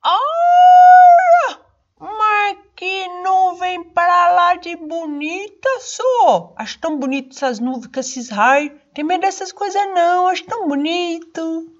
Ah, 0.03 1.57
mas 1.99 2.57
que 2.75 3.07
nuvem 3.23 3.83
pra 3.83 4.31
lá 4.31 4.55
de 4.55 4.75
bonita, 4.75 5.69
só. 5.79 6.53
Acho 6.55 6.79
tão 6.79 6.97
bonito 6.97 7.35
essas 7.35 7.59
nuvens 7.59 7.87
com 7.87 7.99
esses 7.99 8.29
raios. 8.29 8.73
Tem 8.93 9.03
medo 9.03 9.21
dessas 9.21 9.51
coisas 9.51 9.81
não, 9.93 10.27
acho 10.27 10.45
tão 10.45 10.67
bonito. 10.67 11.71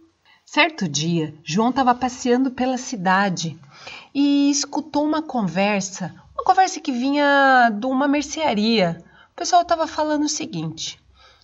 Certo 0.46 0.88
dia, 0.88 1.34
João 1.44 1.70
estava 1.70 1.96
passeando 1.96 2.52
pela 2.52 2.78
cidade 2.78 3.58
e 4.14 4.50
escutou 4.52 5.04
uma 5.04 5.22
conversa, 5.22 6.14
uma 6.34 6.44
conversa 6.44 6.80
que 6.80 6.92
vinha 6.92 7.70
de 7.72 7.86
uma 7.88 8.08
mercearia. 8.08 9.04
O 9.36 9.38
pessoal 9.38 9.64
estava 9.64 9.86
falando 9.86 10.24
o 10.24 10.30
seguinte: 10.30 10.98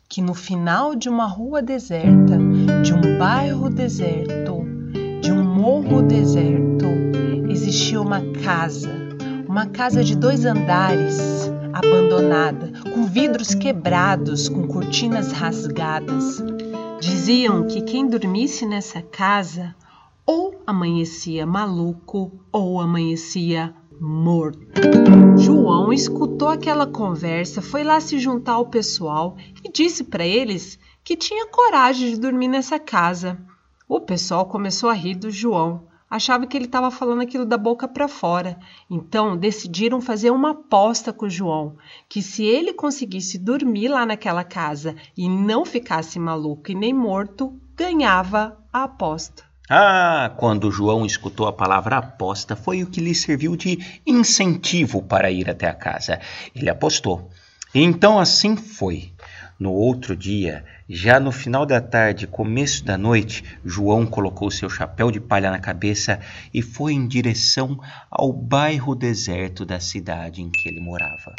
que 0.07 0.21
no 0.21 0.33
final 0.33 0.95
de 0.95 1.10
uma 1.10 1.25
rua 1.25 1.62
deserta, 1.62 2.38
de 2.81 2.93
um 2.93 3.17
bairro 3.19 3.69
deserto, 3.69 4.63
de 5.21 5.29
um 5.29 5.43
morro 5.43 6.01
deserto, 6.01 6.86
existia 7.50 8.00
uma 8.00 8.21
casa, 8.45 8.89
uma 9.45 9.65
casa 9.65 10.05
de 10.05 10.15
dois 10.15 10.45
andares, 10.45 11.19
abandonada, 11.74 12.71
com 12.93 13.03
vidros 13.07 13.53
quebrados, 13.53 14.48
com 14.48 14.65
cortinas 14.69 15.33
rasgadas. 15.33 16.41
Diziam 17.01 17.67
que 17.67 17.81
quem 17.81 18.07
dormisse 18.07 18.65
nessa 18.65 19.01
casa 19.01 19.75
ou 20.25 20.63
amanhecia 20.65 21.45
maluco 21.45 22.31
ou 22.53 22.79
amanhecia 22.79 23.75
morto. 24.01 24.60
João 25.38 25.93
escutou 25.93 26.48
aquela 26.48 26.88
conversa, 26.88 27.62
foi 27.62 27.84
lá 27.84 28.01
se 28.01 28.17
juntar 28.17 28.53
ao 28.53 28.65
pessoal 28.65 29.38
e 29.63 29.72
disse 29.72 30.03
para 30.03 30.25
eles 30.25 30.79
que 31.03 31.15
tinha 31.15 31.48
coragem 31.48 32.10
de 32.10 32.20
dormir 32.20 32.48
nessa 32.48 32.79
casa. 32.79 33.38
O 33.88 34.00
pessoal 34.00 34.48
começou 34.48 34.89
a 34.89 34.93
rir 34.93 35.13
do 35.13 35.29
João, 35.29 35.88
achava 36.10 36.48
que 36.48 36.58
ele 36.58 36.65
estava 36.65 36.89
falando 36.89 37.22
aquilo 37.22 37.46
da 37.46 37.60
boca 37.60 37.88
para 37.88 38.08
fora. 38.08 38.58
Então 38.89 39.38
decidiram 39.38 40.01
fazer 40.01 40.31
uma 40.31 40.50
aposta 40.50 41.13
com 41.13 41.27
o 41.27 41.29
João, 41.29 41.77
que 42.10 42.24
se 42.24 42.43
ele 42.43 42.74
conseguisse 42.74 43.38
dormir 43.38 43.89
lá 43.89 44.03
naquela 44.03 44.43
casa 44.43 44.96
e 45.15 45.29
não 45.29 45.63
ficasse 45.63 46.17
maluco 46.17 46.72
e 46.72 46.75
nem 46.75 46.91
morto, 46.91 47.53
ganhava 47.75 48.58
a 48.74 48.86
aposta. 48.86 49.50
Ah, 49.70 50.34
quando 50.38 50.72
João 50.72 51.06
escutou 51.06 51.48
a 51.48 51.53
palavra 51.53 51.98
aposta, 51.98 52.56
foi 52.56 52.84
o 52.84 52.88
que 52.88 53.00
lhe 53.00 53.15
serviu 53.15 53.56
de 53.56 54.01
incentivo 54.06 55.01
para 55.01 55.32
ir 55.32 55.50
até 55.50 55.68
a 55.68 55.74
casa. 55.74 56.20
Ele 56.53 56.70
apostou. 56.70 57.30
Então 57.74 58.20
assim 58.20 58.58
foi. 58.58 59.13
No 59.58 59.72
outro 59.72 60.15
dia, 60.15 60.65
já 60.89 61.20
no 61.20 61.32
final 61.32 61.68
da 61.68 61.80
tarde, 61.80 62.25
começo 62.25 62.84
da 62.84 62.98
noite, 62.98 63.44
João 63.63 64.08
colocou 64.08 64.50
seu 64.50 64.70
chapéu 64.70 65.12
de 65.12 65.20
palha 65.20 65.51
na 65.51 65.60
cabeça 65.60 66.20
e 66.51 66.63
foi 66.63 66.94
em 66.94 67.08
direção 67.08 67.80
ao 68.10 68.34
bairro 68.34 68.96
deserto 68.96 69.63
da 69.63 69.80
cidade 69.80 70.41
em 70.41 70.50
que 70.50 70.68
ele 70.68 70.82
morava. 70.82 71.34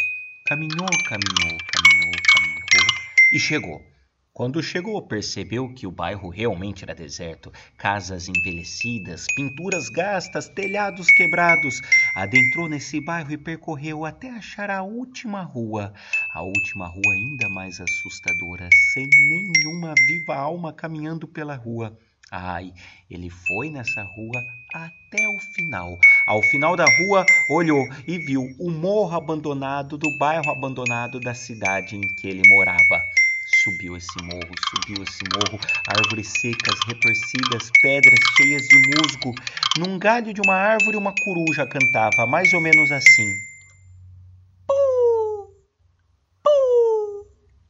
Caminhou, 0.47 0.87
caminhou, 1.09 1.59
caminhou, 1.75 2.13
caminhou 2.33 2.87
e 3.33 3.39
chegou. 3.41 3.92
Quando 4.35 4.63
chegou, 4.63 5.03
percebeu 5.03 5.75
que 5.75 5.87
o 5.87 5.93
bairro 5.93 6.31
realmente 6.31 6.83
era 6.83 6.95
deserto. 6.95 7.53
Casas 7.77 8.29
envelhecidas, 8.29 9.27
pinturas 9.37 9.91
gastas, 9.91 10.49
telhados 10.49 11.11
quebrados. 11.11 11.83
Adentrou 12.15 12.67
nesse 12.67 12.99
bairro 13.05 13.31
e 13.31 13.37
percorreu 13.37 14.07
até 14.07 14.31
achar 14.31 14.71
a 14.71 14.83
última 14.83 15.43
rua. 15.43 15.93
A 16.33 16.41
última 16.41 16.87
rua 16.87 17.13
ainda 17.13 17.47
mais 17.51 17.79
assustadora, 17.79 18.71
sem 18.95 19.07
nenhuma 19.29 19.93
viva 20.07 20.35
alma 20.35 20.73
caminhando 20.73 21.29
pela 21.29 21.55
rua. 21.55 21.95
Ai, 22.31 22.73
ele 23.11 23.29
foi 23.29 23.69
nessa 23.69 24.03
rua 24.03 24.43
até 24.73 25.29
o 25.29 25.39
final. 25.39 25.99
Ao 26.27 26.41
final 26.45 26.75
da 26.75 26.87
rua, 26.87 27.27
olhou 27.51 27.87
e 28.09 28.17
viu 28.17 28.49
o 28.59 28.71
morro 28.71 29.15
abandonado 29.15 29.99
do 29.99 30.09
bairro 30.17 30.51
abandonado 30.51 31.21
da 31.21 31.35
cidade 31.35 31.97
em 31.97 32.01
que 32.01 32.27
ele 32.27 32.49
morava. 32.49 33.03
Subiu 33.55 33.97
esse 33.97 34.23
morro, 34.23 34.55
subiu 34.71 35.05
esse 35.05 35.23
morro, 35.33 35.61
árvores 35.89 36.29
secas, 36.29 36.79
retorcidas, 36.87 37.71
pedras 37.81 38.19
cheias 38.37 38.63
de 38.63 38.79
musgo. 38.79 39.35
Num 39.79 39.99
galho 39.99 40.33
de 40.33 40.41
uma 40.41 40.55
árvore, 40.55 40.97
uma 40.97 41.15
coruja 41.15 41.67
cantava, 41.67 42.27
mais 42.27 42.53
ou 42.55 42.61
menos 42.61 42.91
assim. 42.91 43.33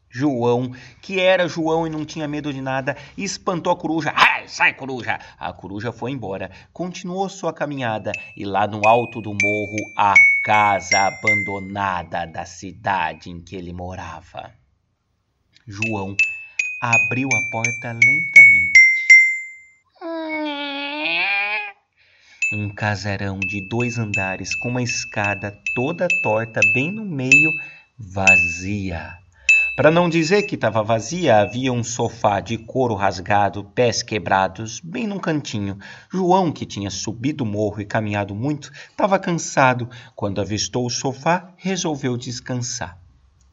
João, 0.08 0.72
que 1.00 1.18
era 1.18 1.48
João 1.48 1.86
e 1.86 1.90
não 1.90 2.04
tinha 2.04 2.28
medo 2.28 2.52
de 2.52 2.60
nada, 2.60 2.96
espantou 3.16 3.72
a 3.72 3.76
coruja. 3.76 4.12
Ai, 4.14 4.46
sai, 4.46 4.74
coruja! 4.74 5.18
A 5.38 5.52
coruja 5.52 5.90
foi 5.90 6.10
embora, 6.10 6.50
continuou 6.72 7.28
sua 7.30 7.52
caminhada 7.52 8.12
e 8.36 8.44
lá 8.44 8.66
no 8.66 8.86
alto 8.86 9.22
do 9.22 9.32
morro, 9.32 9.76
a 9.96 10.14
casa 10.44 11.06
abandonada 11.06 12.26
da 12.26 12.44
cidade 12.44 13.30
em 13.30 13.40
que 13.40 13.56
ele 13.56 13.72
morava. 13.72 14.61
João 15.66 16.16
abriu 16.80 17.28
a 17.32 17.50
porta 17.52 17.92
lentamente. 17.92 18.80
Um 22.52 22.68
casarão 22.68 23.38
de 23.38 23.60
dois 23.68 23.96
andares 23.96 24.56
com 24.56 24.70
uma 24.70 24.82
escada 24.82 25.56
toda 25.72 26.08
torta 26.20 26.60
bem 26.74 26.90
no 26.90 27.04
meio, 27.04 27.52
vazia. 27.96 29.16
Para 29.76 29.92
não 29.92 30.10
dizer 30.10 30.42
que 30.42 30.56
estava 30.56 30.82
vazia, 30.82 31.38
havia 31.38 31.72
um 31.72 31.84
sofá 31.84 32.40
de 32.40 32.58
couro 32.58 32.94
rasgado, 32.96 33.62
pés 33.62 34.02
quebrados, 34.02 34.80
bem 34.80 35.06
num 35.06 35.20
cantinho. 35.20 35.78
João, 36.12 36.50
que 36.50 36.66
tinha 36.66 36.90
subido 36.90 37.44
o 37.44 37.46
morro 37.46 37.80
e 37.80 37.84
caminhado 37.84 38.34
muito, 38.34 38.72
estava 38.90 39.16
cansado. 39.16 39.88
Quando 40.16 40.40
avistou 40.40 40.84
o 40.84 40.90
sofá, 40.90 41.52
resolveu 41.56 42.16
descansar 42.16 43.01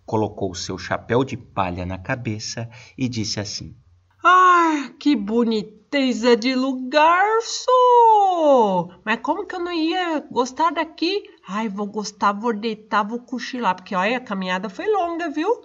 colocou 0.09 0.55
seu 0.55 0.75
chapéu 0.75 1.23
de 1.23 1.37
palha 1.37 1.85
na 1.85 1.99
cabeça 1.99 2.67
e 2.97 3.07
disse 3.07 3.39
assim: 3.39 3.75
Ah, 4.23 4.89
que 4.99 5.15
boniteza 5.15 6.35
de 6.35 6.55
lugar, 6.55 7.23
sou! 7.43 8.91
Mas 9.05 9.19
como 9.21 9.45
que 9.45 9.53
eu 9.53 9.59
não 9.59 9.71
ia 9.71 10.19
gostar 10.31 10.71
daqui? 10.71 11.21
Ai, 11.47 11.69
vou 11.69 11.85
gostar, 11.85 12.31
vou 12.31 12.55
deitar, 12.55 13.03
vou 13.03 13.19
cochilar, 13.19 13.75
porque 13.75 13.93
olha, 13.93 14.17
a 14.17 14.21
caminhada 14.21 14.67
foi 14.67 14.91
longa, 14.91 15.29
viu? 15.29 15.63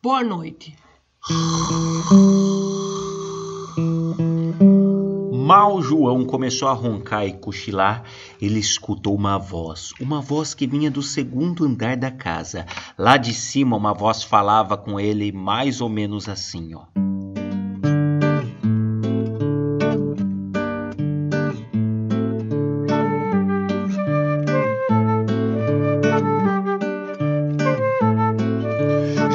Boa 0.00 0.22
noite. 0.22 0.76
Mal 5.44 5.82
João 5.82 6.24
começou 6.24 6.68
a 6.68 6.72
roncar 6.72 7.26
e 7.26 7.34
cochilar, 7.34 8.02
ele 8.40 8.58
escutou 8.58 9.14
uma 9.14 9.36
voz, 9.36 9.92
uma 10.00 10.18
voz 10.18 10.54
que 10.54 10.66
vinha 10.66 10.90
do 10.90 11.02
segundo 11.02 11.66
andar 11.66 11.98
da 11.98 12.10
casa. 12.10 12.64
Lá 12.96 13.18
de 13.18 13.34
cima, 13.34 13.76
uma 13.76 13.92
voz 13.92 14.22
falava 14.22 14.74
com 14.78 14.98
ele 14.98 15.30
mais 15.32 15.82
ou 15.82 15.90
menos 15.90 16.30
assim, 16.30 16.74
ó. 16.74 16.84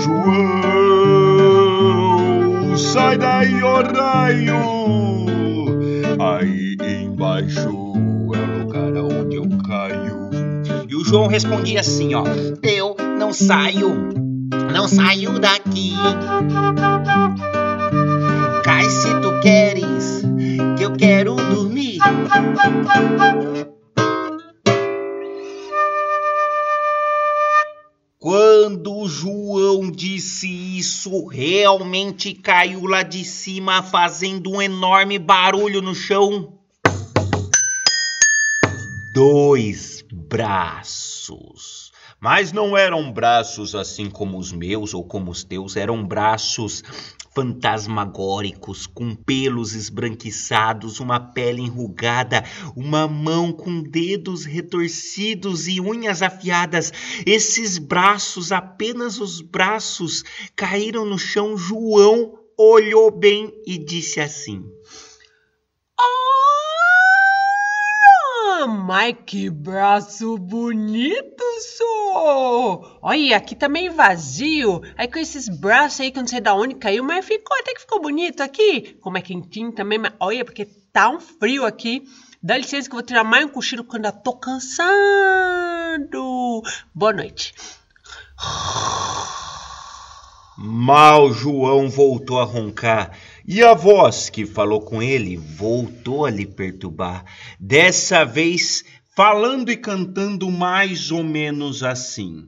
João, 0.01 1.15
sai 2.75 3.15
daí, 3.15 3.61
ó 3.61 3.83
embaixo 7.49 7.67
é 8.35 8.39
o 8.39 8.59
lugar 8.59 8.95
onde 8.97 9.35
eu 9.35 9.47
caio. 9.65 10.29
E 10.87 10.95
o 10.95 11.03
João 11.03 11.27
respondia 11.27 11.79
assim, 11.79 12.13
ó: 12.13 12.23
Eu 12.61 12.95
não 13.17 13.33
saio, 13.33 13.89
não 14.71 14.87
saio 14.87 15.39
daqui. 15.39 15.93
Cai 18.63 18.89
se 18.89 19.19
tu 19.21 19.39
queres, 19.41 20.23
que 20.77 20.83
eu 20.83 20.93
quero 20.93 21.35
dormir. 21.35 21.99
Quando 28.19 28.95
o 28.95 29.07
João 29.07 29.89
disse 29.89 30.47
isso, 30.77 31.25
realmente 31.27 32.33
caiu 32.33 32.85
lá 32.85 33.01
de 33.01 33.23
cima, 33.23 33.81
fazendo 33.81 34.51
um 34.51 34.61
enorme 34.61 35.17
barulho 35.17 35.81
no 35.81 35.95
chão. 35.95 36.58
Dois 39.11 40.05
braços. 40.11 41.91
Mas 42.21 42.51
não 42.51 42.77
eram 42.77 43.11
braços 43.11 43.73
assim 43.73 44.07
como 44.07 44.37
os 44.37 44.51
meus 44.51 44.93
ou 44.93 45.03
como 45.03 45.31
os 45.31 45.43
teus, 45.43 45.75
eram 45.75 46.05
braços 46.05 46.83
fantasmagóricos, 47.33 48.85
com 48.85 49.15
pelos 49.15 49.73
esbranquiçados, 49.73 50.99
uma 50.99 51.19
pele 51.19 51.63
enrugada, 51.63 52.43
uma 52.75 53.07
mão 53.07 53.51
com 53.51 53.81
dedos 53.81 54.45
retorcidos 54.45 55.67
e 55.67 55.81
unhas 55.81 56.21
afiadas. 56.21 56.93
Esses 57.25 57.79
braços, 57.79 58.51
apenas 58.51 59.19
os 59.19 59.41
braços, 59.41 60.23
caíram 60.55 61.03
no 61.03 61.17
chão. 61.17 61.57
João 61.57 62.37
olhou 62.55 63.09
bem 63.09 63.51
e 63.65 63.75
disse 63.75 64.19
assim: 64.19 64.63
Ah, 68.61 69.13
que 69.13 69.49
braço 69.49 70.37
bonito, 70.37 71.43
só! 71.77 72.99
Olha, 73.01 73.37
aqui 73.37 73.55
tá 73.55 73.69
meio 73.69 73.93
vazio. 73.93 74.81
Aí 74.97 75.07
com 75.07 75.17
esses 75.17 75.47
braços 75.47 76.01
aí 76.01 76.11
que 76.11 76.19
eu 76.19 76.23
não 76.23 76.27
sei 76.27 76.41
da 76.41 76.53
onde 76.53 76.75
caiu, 76.75 77.01
mas 77.01 77.25
ficou, 77.25 77.57
até 77.57 77.73
que 77.73 77.79
ficou 77.79 78.01
bonito 78.01 78.41
aqui. 78.43 78.97
Como 78.99 79.17
é 79.17 79.21
quentinho 79.21 79.71
também, 79.71 79.97
mas 79.97 80.11
olha, 80.19 80.43
porque 80.43 80.65
tá 80.91 81.09
um 81.09 81.21
frio 81.21 81.65
aqui. 81.65 82.03
Dá 82.43 82.57
licença 82.57 82.89
que 82.89 82.95
eu 82.95 82.99
vou 82.99 83.05
tirar 83.05 83.23
mais 83.23 83.45
um 83.45 83.49
cochilo 83.49 83.85
quando 83.85 84.03
eu 84.05 84.11
tô 84.11 84.33
cansado. 84.33 84.91
Boa 86.93 87.13
noite. 87.13 87.53
Mal 90.57 91.31
João 91.31 91.89
voltou 91.89 92.41
a 92.41 92.43
roncar 92.43 93.17
e 93.47 93.63
a 93.63 93.73
voz 93.73 94.29
que 94.29 94.45
falou 94.45 94.81
com 94.81 95.01
ele 95.01 95.37
voltou 95.37 96.25
a 96.25 96.29
lhe 96.29 96.45
perturbar. 96.45 97.23
Dessa 97.59 98.23
vez, 98.23 98.83
falando 99.15 99.69
e 99.71 99.77
cantando 99.77 100.49
mais 100.49 101.11
ou 101.11 101.23
menos 101.23 101.83
assim. 101.83 102.47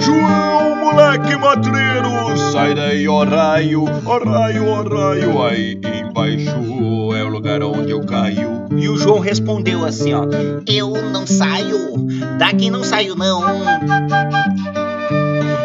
João, 0.00 0.76
moleque 0.76 1.36
matreiro, 1.36 2.36
sai 2.52 2.74
daí, 2.74 3.08
ó 3.08 3.24
raio, 3.24 3.84
ó 4.06 4.18
raio, 4.18 4.66
ó 4.68 4.82
raio. 4.82 5.42
Aí 5.42 5.80
embaixo 5.82 6.93
E 8.84 8.88
o 8.90 8.98
João 8.98 9.18
respondeu 9.18 9.82
assim, 9.82 10.12
ó: 10.12 10.24
Eu 10.66 10.90
não 11.10 11.26
saio, 11.26 11.96
daqui 12.38 12.68
não 12.68 12.84
saio 12.84 13.14
não. 13.14 13.42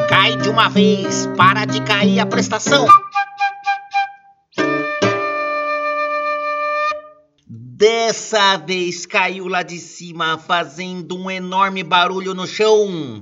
Cai 0.07 0.37
de 0.37 0.47
uma 0.47 0.69
vez, 0.69 1.27
para 1.35 1.65
de 1.65 1.81
cair 1.81 2.21
a 2.21 2.25
prestação. 2.25 2.87
Dessa 7.45 8.55
vez 8.55 9.05
caiu 9.05 9.49
lá 9.49 9.63
de 9.63 9.79
cima, 9.79 10.37
fazendo 10.37 11.17
um 11.17 11.29
enorme 11.29 11.83
barulho 11.83 12.33
no 12.33 12.47
chão. 12.47 13.21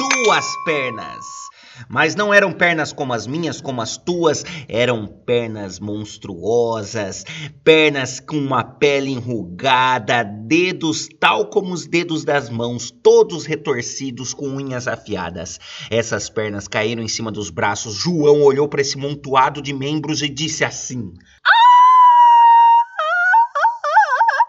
Duas 0.00 0.46
pernas. 0.64 1.45
Mas 1.88 2.14
não 2.14 2.32
eram 2.32 2.52
pernas 2.52 2.92
como 2.92 3.12
as 3.12 3.26
minhas, 3.26 3.60
como 3.60 3.80
as 3.80 3.96
tuas, 3.96 4.44
eram 4.68 5.06
pernas 5.06 5.78
monstruosas, 5.78 7.24
pernas 7.62 8.20
com 8.20 8.36
uma 8.36 8.64
pele 8.64 9.10
enrugada, 9.10 10.22
dedos 10.22 11.08
tal 11.20 11.46
como 11.46 11.72
os 11.72 11.86
dedos 11.86 12.24
das 12.24 12.48
mãos, 12.48 12.90
todos 12.90 13.46
retorcidos 13.46 14.32
com 14.32 14.48
unhas 14.48 14.88
afiadas. 14.88 15.58
Essas 15.90 16.28
pernas 16.28 16.68
caíram 16.68 17.02
em 17.02 17.08
cima 17.08 17.30
dos 17.30 17.50
braços. 17.50 17.94
João 17.94 18.42
olhou 18.42 18.68
para 18.68 18.80
esse 18.80 18.96
montoado 18.96 19.60
de 19.60 19.72
membros 19.72 20.22
e 20.22 20.28
disse 20.28 20.64
assim: 20.64 21.12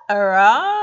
Ah, 0.10 0.77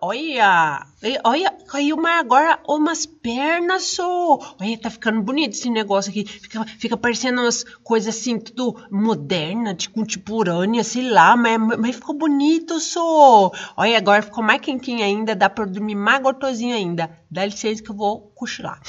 olha, 0.00 0.86
olha, 1.24 1.50
caiu 1.66 1.96
mais 1.96 2.20
agora 2.20 2.58
umas 2.66 3.06
pernas 3.06 3.84
só. 3.84 4.38
Olha, 4.60 4.78
tá 4.78 4.90
ficando 4.90 5.22
bonito 5.22 5.52
esse 5.52 5.70
negócio 5.70 6.10
aqui. 6.10 6.24
Fica, 6.24 6.64
fica 6.64 6.96
parecendo 6.96 7.40
umas 7.42 7.64
coisas 7.82 8.14
assim, 8.14 8.38
tudo 8.38 8.76
moderna, 8.90 9.74
de 9.74 9.88
contemporânea, 9.88 10.82
sei 10.82 11.10
lá, 11.10 11.36
mas, 11.36 11.58
mas 11.78 11.96
ficou 11.96 12.16
bonito 12.16 12.80
só. 12.80 13.50
Olha, 13.76 13.98
agora 13.98 14.22
ficou 14.22 14.42
mais 14.42 14.60
quentinho 14.60 15.04
ainda, 15.04 15.34
dá 15.36 15.48
pra 15.48 15.64
dormir 15.64 15.94
mais 15.94 16.22
gostosinho 16.22 16.74
ainda. 16.74 17.10
Dá 17.30 17.44
licença 17.44 17.82
que 17.82 17.90
eu 17.90 17.96
vou 17.96 18.32
cochilar. 18.34 18.80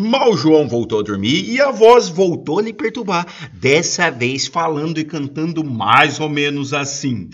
Mal 0.00 0.34
João 0.34 0.66
voltou 0.66 1.00
a 1.00 1.02
dormir 1.02 1.44
e 1.50 1.60
a 1.60 1.70
voz 1.70 2.08
voltou 2.08 2.58
a 2.58 2.62
lhe 2.62 2.72
perturbar, 2.72 3.26
dessa 3.52 4.10
vez 4.10 4.46
falando 4.46 4.98
e 4.98 5.04
cantando 5.04 5.62
mais 5.62 6.18
ou 6.18 6.28
menos 6.28 6.72
assim. 6.72 7.28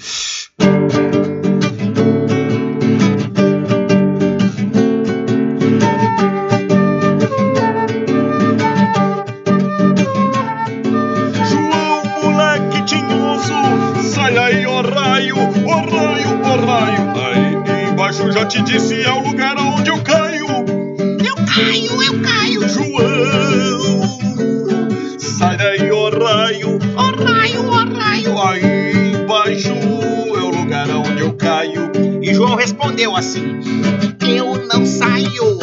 João, 11.48 12.02
moleque 12.24 12.85
tinhoso, 12.85 13.55
sai 14.12 14.37
aí, 14.37 14.66
ó 14.66 14.83
raio, 14.83 15.37
ó 15.38 15.76
raio, 15.88 16.40
ó 16.42 16.57
raio. 16.66 17.14
Aí 17.16 17.90
embaixo 17.90 18.33
já 18.33 18.44
te 18.44 18.61
disse, 18.62 19.00
é 19.02 19.12
o 19.12 19.20
lugar 19.20 19.57
onde 19.57 19.88
eu 19.88 20.02
caio. 20.02 20.26
Respondeu 32.97 33.15
assim: 33.15 33.43
Eu 34.27 34.67
não 34.67 34.87
saio, 34.87 35.59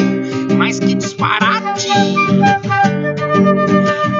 mas 0.56 0.80
que 0.80 0.94
disparate! 0.94 1.88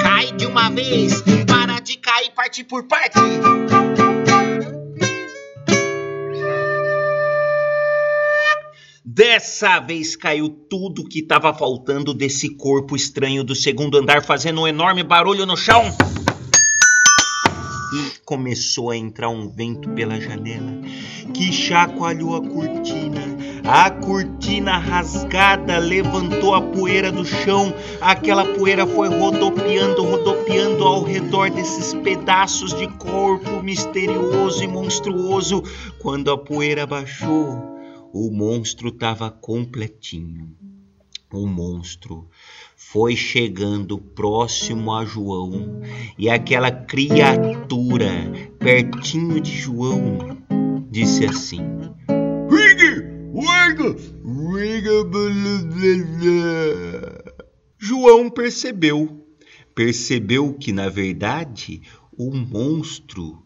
Cai 0.02 0.32
de 0.32 0.46
uma 0.46 0.68
vez, 0.70 1.22
para 1.46 1.78
de 1.80 1.96
cair 1.96 2.32
parte 2.34 2.64
por 2.64 2.84
parte. 2.84 3.18
Dessa 9.04 9.78
vez 9.78 10.16
caiu 10.16 10.48
tudo 10.48 11.04
que 11.04 11.20
estava 11.20 11.54
faltando 11.54 12.12
desse 12.12 12.56
corpo 12.56 12.96
estranho 12.96 13.44
do 13.44 13.54
segundo 13.54 13.96
andar, 13.96 14.24
fazendo 14.24 14.62
um 14.62 14.66
enorme 14.66 15.04
barulho 15.04 15.46
no 15.46 15.56
chão. 15.56 15.84
Começou 18.24 18.90
a 18.90 18.96
entrar 18.96 19.28
um 19.28 19.48
vento 19.48 19.90
pela 19.90 20.20
janela 20.20 20.80
que 21.32 21.52
chacoalhou 21.52 22.36
a 22.36 22.40
cortina, 22.40 23.22
A 23.64 23.90
cortina 23.90 24.76
rasgada 24.76 25.78
levantou 25.78 26.54
a 26.54 26.60
poeira 26.60 27.10
do 27.10 27.24
chão. 27.24 27.72
Aquela 28.00 28.44
poeira 28.44 28.86
foi 28.86 29.08
rodopiando, 29.08 30.04
rodopiando 30.04 30.84
ao 30.84 31.02
redor 31.02 31.50
desses 31.50 31.94
pedaços 31.94 32.74
de 32.74 32.86
corpo 32.98 33.62
misterioso 33.62 34.62
e 34.62 34.66
monstruoso. 34.68 35.62
Quando 35.98 36.30
a 36.30 36.36
poeira 36.36 36.86
baixou, 36.86 37.58
o 38.12 38.30
monstro 38.30 38.88
estava 38.88 39.30
completinho. 39.30 40.54
O 41.34 41.48
monstro 41.48 42.28
foi 42.76 43.16
chegando 43.16 43.98
próximo 43.98 44.94
a 44.94 45.04
João 45.04 45.80
e 46.16 46.30
aquela 46.30 46.70
criatura 46.70 48.08
pertinho 48.60 49.40
de 49.40 49.50
João 49.50 50.38
disse 50.92 51.26
assim: 51.26 51.60
João 57.78 58.30
percebeu, 58.30 59.26
percebeu 59.74 60.54
que 60.54 60.72
na 60.72 60.88
verdade 60.88 61.82
o 62.16 62.30
monstro 62.32 63.44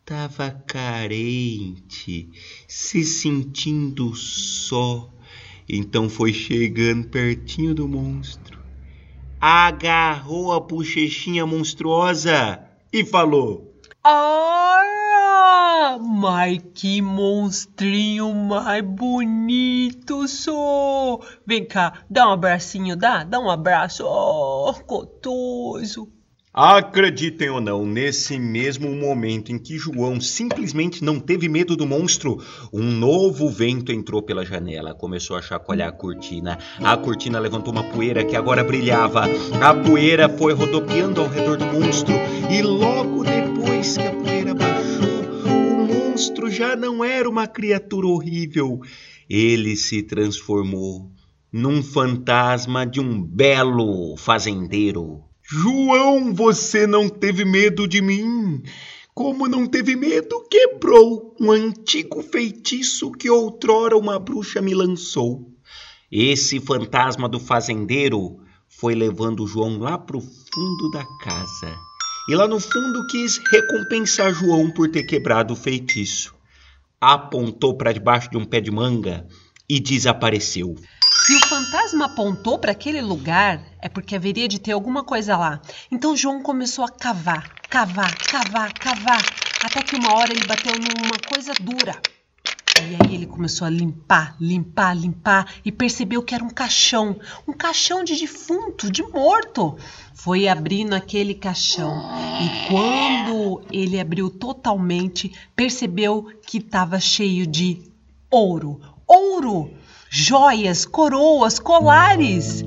estava 0.00 0.52
carente, 0.52 2.30
se 2.68 3.04
sentindo 3.04 4.14
só. 4.14 5.12
Então 5.68 6.08
foi 6.08 6.32
chegando 6.32 7.08
pertinho 7.08 7.74
do 7.74 7.88
monstro, 7.88 8.56
agarrou 9.40 10.52
a 10.52 10.60
bochechinha 10.60 11.44
monstruosa 11.44 12.62
e 12.92 13.04
falou: 13.04 13.74
Ah, 14.04 15.98
mas 16.00 16.62
que 16.72 17.02
monstrinho 17.02 18.32
mais 18.32 18.84
bonito 18.84 20.28
sou! 20.28 21.24
Vem 21.44 21.64
cá, 21.64 22.04
dá 22.08 22.28
um 22.28 22.32
abracinho, 22.32 22.96
dá? 22.96 23.24
Dá 23.24 23.40
um 23.40 23.50
abraço, 23.50 24.04
oh, 24.06 24.72
gostoso! 24.86 26.15
Acreditem 26.58 27.50
ou 27.50 27.60
não, 27.60 27.84
nesse 27.84 28.38
mesmo 28.38 28.90
momento 28.96 29.52
em 29.52 29.58
que 29.58 29.76
João 29.76 30.18
simplesmente 30.18 31.04
não 31.04 31.20
teve 31.20 31.50
medo 31.50 31.76
do 31.76 31.86
monstro, 31.86 32.42
um 32.72 32.82
novo 32.82 33.50
vento 33.50 33.92
entrou 33.92 34.22
pela 34.22 34.42
janela, 34.42 34.94
começou 34.94 35.36
a 35.36 35.42
chacoalhar 35.42 35.90
a 35.90 35.92
cortina. 35.92 36.56
A 36.78 36.96
cortina 36.96 37.38
levantou 37.38 37.74
uma 37.74 37.84
poeira 37.84 38.24
que 38.24 38.34
agora 38.34 38.64
brilhava. 38.64 39.26
A 39.60 39.74
poeira 39.74 40.30
foi 40.30 40.54
rodopiando 40.54 41.20
ao 41.20 41.28
redor 41.28 41.58
do 41.58 41.66
monstro 41.66 42.14
e 42.50 42.62
logo 42.62 43.22
depois 43.22 43.98
que 43.98 44.06
a 44.06 44.14
poeira 44.14 44.54
baixou, 44.54 45.24
o 45.44 45.86
monstro 45.86 46.50
já 46.50 46.74
não 46.74 47.04
era 47.04 47.28
uma 47.28 47.46
criatura 47.46 48.06
horrível. 48.06 48.80
Ele 49.28 49.76
se 49.76 50.02
transformou 50.02 51.10
num 51.52 51.82
fantasma 51.82 52.86
de 52.86 52.98
um 52.98 53.22
belo 53.22 54.16
fazendeiro. 54.16 55.22
João, 55.48 56.34
você 56.34 56.88
não 56.88 57.08
teve 57.08 57.44
medo 57.44 57.86
de 57.86 58.02
mim. 58.02 58.62
Como 59.14 59.46
não 59.46 59.64
teve 59.64 59.94
medo, 59.94 60.44
quebrou 60.50 61.36
um 61.40 61.52
antigo 61.52 62.20
feitiço 62.20 63.12
que 63.12 63.30
outrora 63.30 63.96
uma 63.96 64.18
bruxa 64.18 64.60
me 64.60 64.74
lançou. 64.74 65.48
Esse 66.10 66.58
fantasma 66.58 67.28
do 67.28 67.38
fazendeiro 67.38 68.40
foi 68.68 68.96
levando 68.96 69.46
João 69.46 69.78
lá 69.78 69.96
pro 69.96 70.20
fundo 70.20 70.90
da 70.90 71.04
casa. 71.22 71.78
E 72.28 72.34
lá 72.34 72.48
no 72.48 72.58
fundo 72.58 73.06
quis 73.06 73.38
recompensar 73.50 74.34
João 74.34 74.68
por 74.68 74.90
ter 74.90 75.04
quebrado 75.04 75.54
o 75.54 75.56
feitiço. 75.56 76.34
Apontou 77.00 77.76
para 77.76 77.92
debaixo 77.92 78.28
de 78.30 78.36
um 78.36 78.44
pé 78.44 78.60
de 78.60 78.72
manga 78.72 79.28
e 79.68 79.78
desapareceu. 79.78 80.74
Se 81.26 81.34
o 81.34 81.40
fantasma 81.48 82.04
apontou 82.04 82.56
para 82.56 82.70
aquele 82.70 83.00
lugar, 83.00 83.60
é 83.82 83.88
porque 83.88 84.14
haveria 84.14 84.46
de 84.46 84.60
ter 84.60 84.70
alguma 84.70 85.02
coisa 85.02 85.36
lá. 85.36 85.60
Então 85.90 86.16
João 86.16 86.40
começou 86.40 86.84
a 86.84 86.88
cavar, 86.88 87.52
cavar, 87.68 88.16
cavar, 88.16 88.72
cavar, 88.72 89.26
até 89.60 89.82
que 89.82 89.96
uma 89.96 90.14
hora 90.14 90.30
ele 90.30 90.46
bateu 90.46 90.70
numa 90.74 91.18
coisa 91.28 91.52
dura. 91.60 92.00
E 92.80 92.94
aí 93.02 93.14
ele 93.16 93.26
começou 93.26 93.66
a 93.66 93.70
limpar, 93.70 94.36
limpar, 94.40 94.96
limpar 94.96 95.52
e 95.64 95.72
percebeu 95.72 96.22
que 96.22 96.32
era 96.32 96.44
um 96.44 96.48
caixão, 96.48 97.18
um 97.44 97.52
caixão 97.52 98.04
de 98.04 98.14
defunto, 98.14 98.88
de 98.88 99.02
morto. 99.02 99.76
Foi 100.14 100.46
abrindo 100.46 100.92
aquele 100.92 101.34
caixão 101.34 102.08
e 102.40 102.68
quando 102.68 103.64
ele 103.72 103.98
abriu 103.98 104.30
totalmente, 104.30 105.32
percebeu 105.56 106.30
que 106.46 106.58
estava 106.58 107.00
cheio 107.00 107.48
de 107.48 107.82
ouro, 108.30 108.80
ouro! 109.08 109.74
Joias, 110.10 110.84
coroas, 110.84 111.58
colares. 111.58 112.64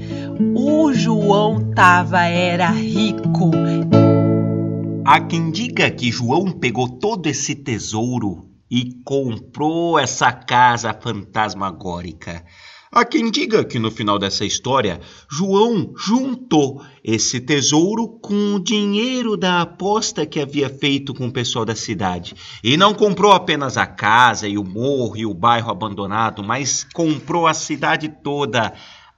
O 0.56 0.94
João 0.94 1.72
tava 1.74 2.24
era 2.24 2.70
rico. 2.70 3.52
Há 5.06 5.22
quem 5.22 5.52
diga 5.52 5.90
que 5.90 6.12
João 6.12 6.52
pegou 6.52 6.88
todo 6.88 7.28
esse 7.28 7.56
tesouro 7.56 8.48
e 8.70 8.94
comprou 9.04 9.98
essa 9.98 10.32
casa 10.32 10.94
fantasmagórica. 10.94 12.46
Há 12.92 13.06
quem 13.06 13.30
diga 13.30 13.64
que 13.64 13.78
no 13.78 13.92
final 13.92 14.18
dessa 14.18 14.44
história, 14.44 15.00
João 15.30 15.94
juntou 15.96 16.84
esse 17.04 17.40
tesouro 17.40 18.08
com 18.20 18.56
o 18.56 18.60
dinheiro 18.60 19.38
da 19.38 19.62
aposta 19.62 20.26
que 20.26 20.40
havia 20.40 20.72
feito 20.72 21.14
com 21.14 21.28
o 21.28 21.32
pessoal 21.32 21.64
da 21.64 21.76
cidade. 21.76 22.34
E 22.64 22.76
não 22.78 22.96
comprou 22.96 23.32
apenas 23.32 23.78
a 23.78 23.86
casa 23.86 24.48
e 24.48 24.58
o 24.58 24.64
morro 24.64 25.16
e 25.16 25.24
o 25.24 25.36
bairro 25.36 25.70
abandonado, 25.70 26.44
mas 26.44 26.84
comprou 26.84 27.46
a 27.46 27.54
cidade 27.54 28.10
toda. 28.24 28.74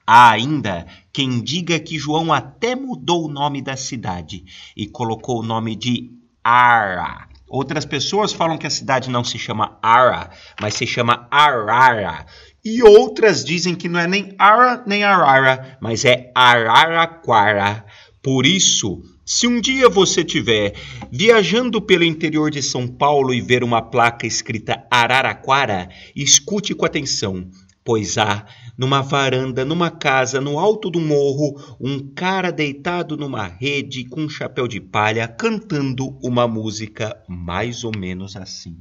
Há 0.05 0.31
ainda 0.31 0.85
quem 1.13 1.41
diga 1.41 1.79
que 1.79 1.97
João 1.97 2.33
até 2.33 2.75
mudou 2.75 3.25
o 3.25 3.31
nome 3.31 3.61
da 3.61 3.77
cidade 3.77 4.43
e 4.75 4.85
colocou 4.85 5.39
o 5.39 5.43
nome 5.43 5.77
de 5.77 6.11
Ara. 6.43 7.31
Outras 7.51 7.83
pessoas 7.83 8.31
falam 8.31 8.57
que 8.57 8.65
a 8.65 8.69
cidade 8.69 9.09
não 9.09 9.25
se 9.25 9.37
chama 9.37 9.77
Ara, 9.83 10.29
mas 10.61 10.73
se 10.73 10.87
chama 10.87 11.27
Arara. 11.29 12.25
E 12.63 12.83
outras 12.83 13.43
dizem 13.43 13.73
que 13.73 13.89
não 13.89 13.99
é 13.99 14.05
nem 14.07 14.35
Ara 14.37 14.83
nem 14.85 15.03
Arara, 15.03 15.77
mas 15.81 16.05
é 16.05 16.31
Araraquara. 16.35 17.83
Por 18.21 18.45
isso, 18.45 19.01
se 19.25 19.47
um 19.47 19.59
dia 19.59 19.89
você 19.89 20.21
estiver 20.21 20.75
viajando 21.11 21.81
pelo 21.81 22.03
interior 22.03 22.51
de 22.51 22.61
São 22.61 22.87
Paulo 22.87 23.33
e 23.33 23.41
ver 23.41 23.63
uma 23.63 23.81
placa 23.81 24.27
escrita 24.27 24.85
Araraquara, 24.91 25.89
escute 26.15 26.75
com 26.75 26.85
atenção, 26.85 27.49
pois 27.83 28.19
há, 28.19 28.45
numa 28.77 29.01
varanda, 29.01 29.65
numa 29.65 29.89
casa, 29.89 30.39
no 30.39 30.59
alto 30.59 30.91
do 30.91 30.99
morro, 30.99 31.77
um 31.79 32.13
cara 32.13 32.51
deitado 32.51 33.17
numa 33.17 33.47
rede 33.47 34.05
com 34.05 34.21
um 34.21 34.29
chapéu 34.29 34.67
de 34.67 34.79
palha 34.79 35.27
cantando 35.27 36.15
uma 36.21 36.47
música 36.47 37.19
mais 37.27 37.83
ou 37.83 37.91
menos 37.97 38.35
assim. 38.35 38.77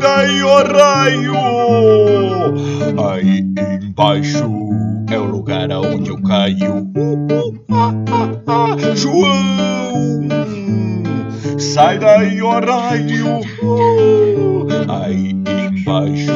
Raio. 0.00 1.40
Aí 3.08 3.44
embaixo 3.82 4.50
é 5.10 5.18
o 5.18 5.24
lugar 5.24 5.70
aonde 5.70 6.10
eu 6.10 6.22
caio. 6.22 6.90
João, 8.94 10.28
sai 11.58 11.98
daí, 11.98 12.40
ó 12.42 12.60
raio. 12.60 13.40
Aí 14.88 15.30
embaixo 15.30 16.32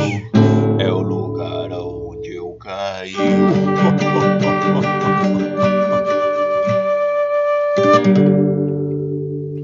é 0.79 0.91
o 0.91 1.01
lugar 1.01 1.73
aonde 1.73 2.35
eu 2.35 2.53
caio. 2.61 3.19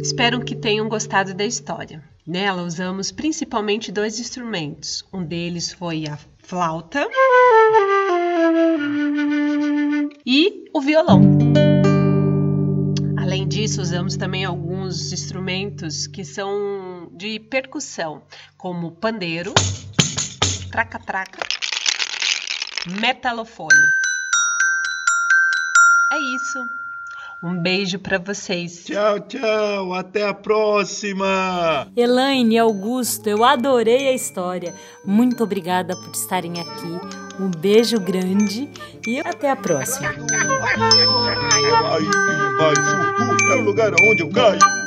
Espero 0.03 0.41
que 0.41 0.55
tenham 0.57 0.89
gostado 0.89 1.35
da 1.35 1.45
história. 1.45 2.03
Nela 2.27 2.63
usamos 2.63 3.11
principalmente 3.11 3.91
dois 3.91 4.21
instrumentos. 4.21 5.05
Um 5.13 5.25
deles 5.25 5.73
foi 5.73 6.07
a 6.07 6.19
flauta 6.43 7.09
e 10.27 10.69
o 10.73 10.81
violão. 10.81 11.23
Além 13.17 13.49
disso, 13.49 13.81
usamos 13.81 14.17
também 14.17 14.45
alguns 14.45 15.13
instrumentos 15.13 16.07
que 16.07 16.25
são 16.25 17.09
de 17.13 17.39
percussão, 17.39 18.23
como 18.59 18.93
pandeiro, 18.93 19.55
traca-traca, 20.71 21.39
metalofone. 23.01 23.89
É 26.13 26.19
isso. 26.19 26.80
Um 27.43 27.57
beijo 27.57 27.99
para 27.99 28.19
vocês. 28.19 28.85
Tchau, 28.85 29.21
tchau. 29.21 29.95
Até 29.95 30.27
a 30.27 30.35
próxima. 30.35 31.89
Elaine 31.97 32.57
e 32.57 32.59
Augusto, 32.59 33.29
eu 33.29 33.43
adorei 33.43 34.09
a 34.09 34.13
história. 34.13 34.75
Muito 35.07 35.43
obrigada 35.43 35.97
por 35.97 36.11
estarem 36.11 36.61
aqui. 36.61 37.01
Um 37.41 37.51
beijo 37.51 37.99
grande 37.99 38.69
e 39.07 39.21
até 39.21 39.51
a 39.51 39.57
próxima. 39.57 40.11
Aí 40.11 42.05
embaixo 42.53 43.53
é 43.53 43.57
o 43.57 43.65
lugar 43.65 43.93
onde 44.03 44.23
eu 44.23 44.31
caio. 44.31 44.80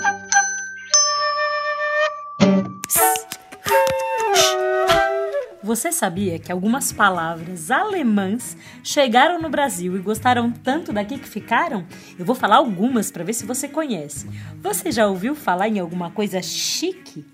Você 5.73 5.91
sabia 5.91 6.37
que 6.37 6.51
algumas 6.51 6.91
palavras 6.91 7.71
alemãs 7.71 8.55
chegaram 8.83 9.41
no 9.41 9.49
Brasil 9.49 9.97
e 9.97 10.01
gostaram 10.01 10.51
tanto 10.51 10.93
daqui 10.93 11.17
que 11.17 11.27
ficaram? 11.27 11.83
Eu 12.15 12.23
vou 12.23 12.35
falar 12.35 12.57
algumas 12.57 13.09
para 13.09 13.23
ver 13.23 13.33
se 13.33 13.43
você 13.43 13.67
conhece. 13.67 14.29
Você 14.61 14.91
já 14.91 15.07
ouviu 15.07 15.33
falar 15.33 15.67
em 15.69 15.79
alguma 15.79 16.11
coisa 16.11 16.43
chique? 16.43 17.25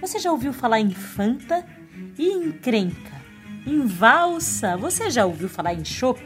Você 0.00 0.20
já 0.20 0.30
ouviu 0.30 0.52
falar 0.52 0.78
em 0.78 0.92
Fanta 0.92 1.66
e 2.16 2.28
encrenca? 2.28 3.20
Em 3.66 3.84
valsa? 3.84 4.76
Você 4.76 5.10
já 5.10 5.26
ouviu 5.26 5.48
falar 5.48 5.74
em 5.74 5.84
chopp? 5.84 6.22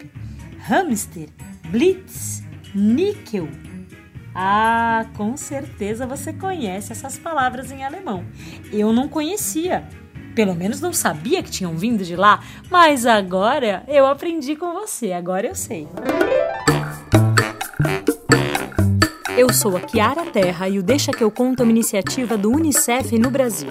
Hamster, 0.59 1.31
blitz, 1.71 2.43
níquel? 2.75 3.49
Ah, 4.35 5.07
com 5.17 5.39
certeza 5.39 6.07
você 6.07 6.35
conhece 6.35 6.93
essas 6.93 7.19
palavras 7.19 7.73
em 7.73 7.83
alemão. 7.83 8.27
Eu 8.71 8.93
não 8.93 9.09
conhecia. 9.09 9.89
Pelo 10.35 10.55
menos 10.55 10.81
não 10.81 10.93
sabia 10.93 11.43
que 11.43 11.51
tinham 11.51 11.77
vindo 11.77 12.05
de 12.05 12.17
lá, 12.17 12.43
mas 12.71 13.05
agora 13.05 13.85
eu 13.87 14.07
aprendi 14.07 14.57
com 14.57 14.73
você, 14.73 15.13
agora 15.13 15.47
eu 15.47 15.55
sei. 15.55 15.87
Eu 19.37 19.53
sou 19.53 19.77
a 19.77 19.81
Kiara 19.81 20.25
Terra 20.27 20.69
e 20.69 20.79
o 20.79 20.83
Deixa 20.83 21.11
que 21.11 21.25
eu 21.25 21.31
conto 21.31 21.61
é 21.61 21.63
uma 21.65 21.73
iniciativa 21.73 22.37
do 22.37 22.51
UNICEF 22.51 23.19
no 23.19 23.31
Brasil. 23.31 23.71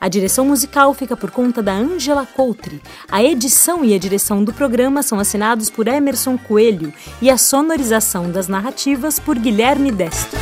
A 0.00 0.08
direção 0.08 0.46
musical 0.46 0.94
fica 0.94 1.14
por 1.14 1.30
conta 1.30 1.62
da 1.62 1.74
Angela 1.74 2.24
Coutre. 2.24 2.80
A 3.06 3.22
edição 3.22 3.84
e 3.84 3.92
a 3.92 3.98
direção 3.98 4.42
do 4.42 4.50
programa 4.50 5.02
são 5.02 5.20
assinados 5.20 5.68
por 5.68 5.86
Emerson 5.86 6.38
Coelho 6.38 6.90
e 7.20 7.28
a 7.28 7.36
sonorização 7.36 8.32
das 8.32 8.48
narrativas 8.48 9.18
por 9.18 9.38
Guilherme 9.38 9.92
Destro. 9.92 10.40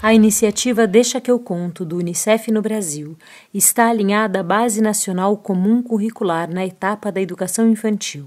A 0.00 0.14
iniciativa 0.14 0.86
Deixa 0.86 1.20
que 1.20 1.28
eu 1.28 1.40
conto 1.40 1.84
do 1.84 1.96
Unicef 1.96 2.52
no 2.52 2.62
Brasil 2.62 3.16
está 3.52 3.88
alinhada 3.88 4.38
à 4.38 4.42
Base 4.44 4.80
Nacional 4.80 5.36
Comum 5.36 5.82
Curricular 5.82 6.48
na 6.48 6.64
etapa 6.64 7.10
da 7.10 7.20
educação 7.20 7.68
infantil. 7.68 8.26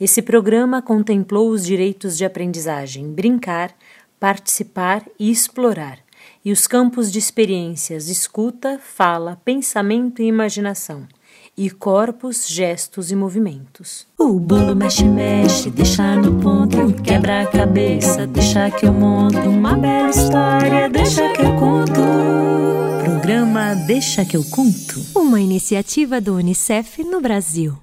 Esse 0.00 0.20
programa 0.20 0.82
contemplou 0.82 1.48
os 1.48 1.64
direitos 1.64 2.16
de 2.16 2.24
aprendizagem, 2.24 3.12
brincar, 3.12 3.72
participar 4.18 5.04
e 5.16 5.30
explorar 5.30 6.01
e 6.44 6.52
os 6.52 6.66
campos 6.66 7.10
de 7.10 7.18
experiências 7.18 8.08
escuta, 8.08 8.78
fala, 8.78 9.40
pensamento 9.44 10.20
e 10.20 10.26
imaginação, 10.26 11.06
e 11.56 11.70
corpos, 11.70 12.48
gestos 12.48 13.10
e 13.10 13.16
movimentos. 13.16 14.06
O 14.18 14.40
bolo 14.40 14.74
mexe, 14.74 15.04
mexe, 15.04 15.70
deixa 15.70 16.16
no 16.16 16.40
ponto, 16.40 16.92
quebra 17.02 17.42
a 17.42 17.46
cabeça, 17.46 18.26
deixa 18.26 18.70
que 18.70 18.86
eu 18.86 18.92
monto 18.92 19.38
uma 19.38 19.76
bela 19.76 20.10
história, 20.10 20.88
deixa 20.88 21.32
que 21.32 21.42
eu 21.42 21.54
conto. 21.56 22.00
Programa 23.04 23.74
Deixa 23.86 24.24
que 24.24 24.36
eu 24.36 24.44
conto. 24.44 25.00
Uma 25.14 25.40
iniciativa 25.40 26.20
do 26.20 26.34
UNICEF 26.34 27.04
no 27.04 27.20
Brasil. 27.20 27.78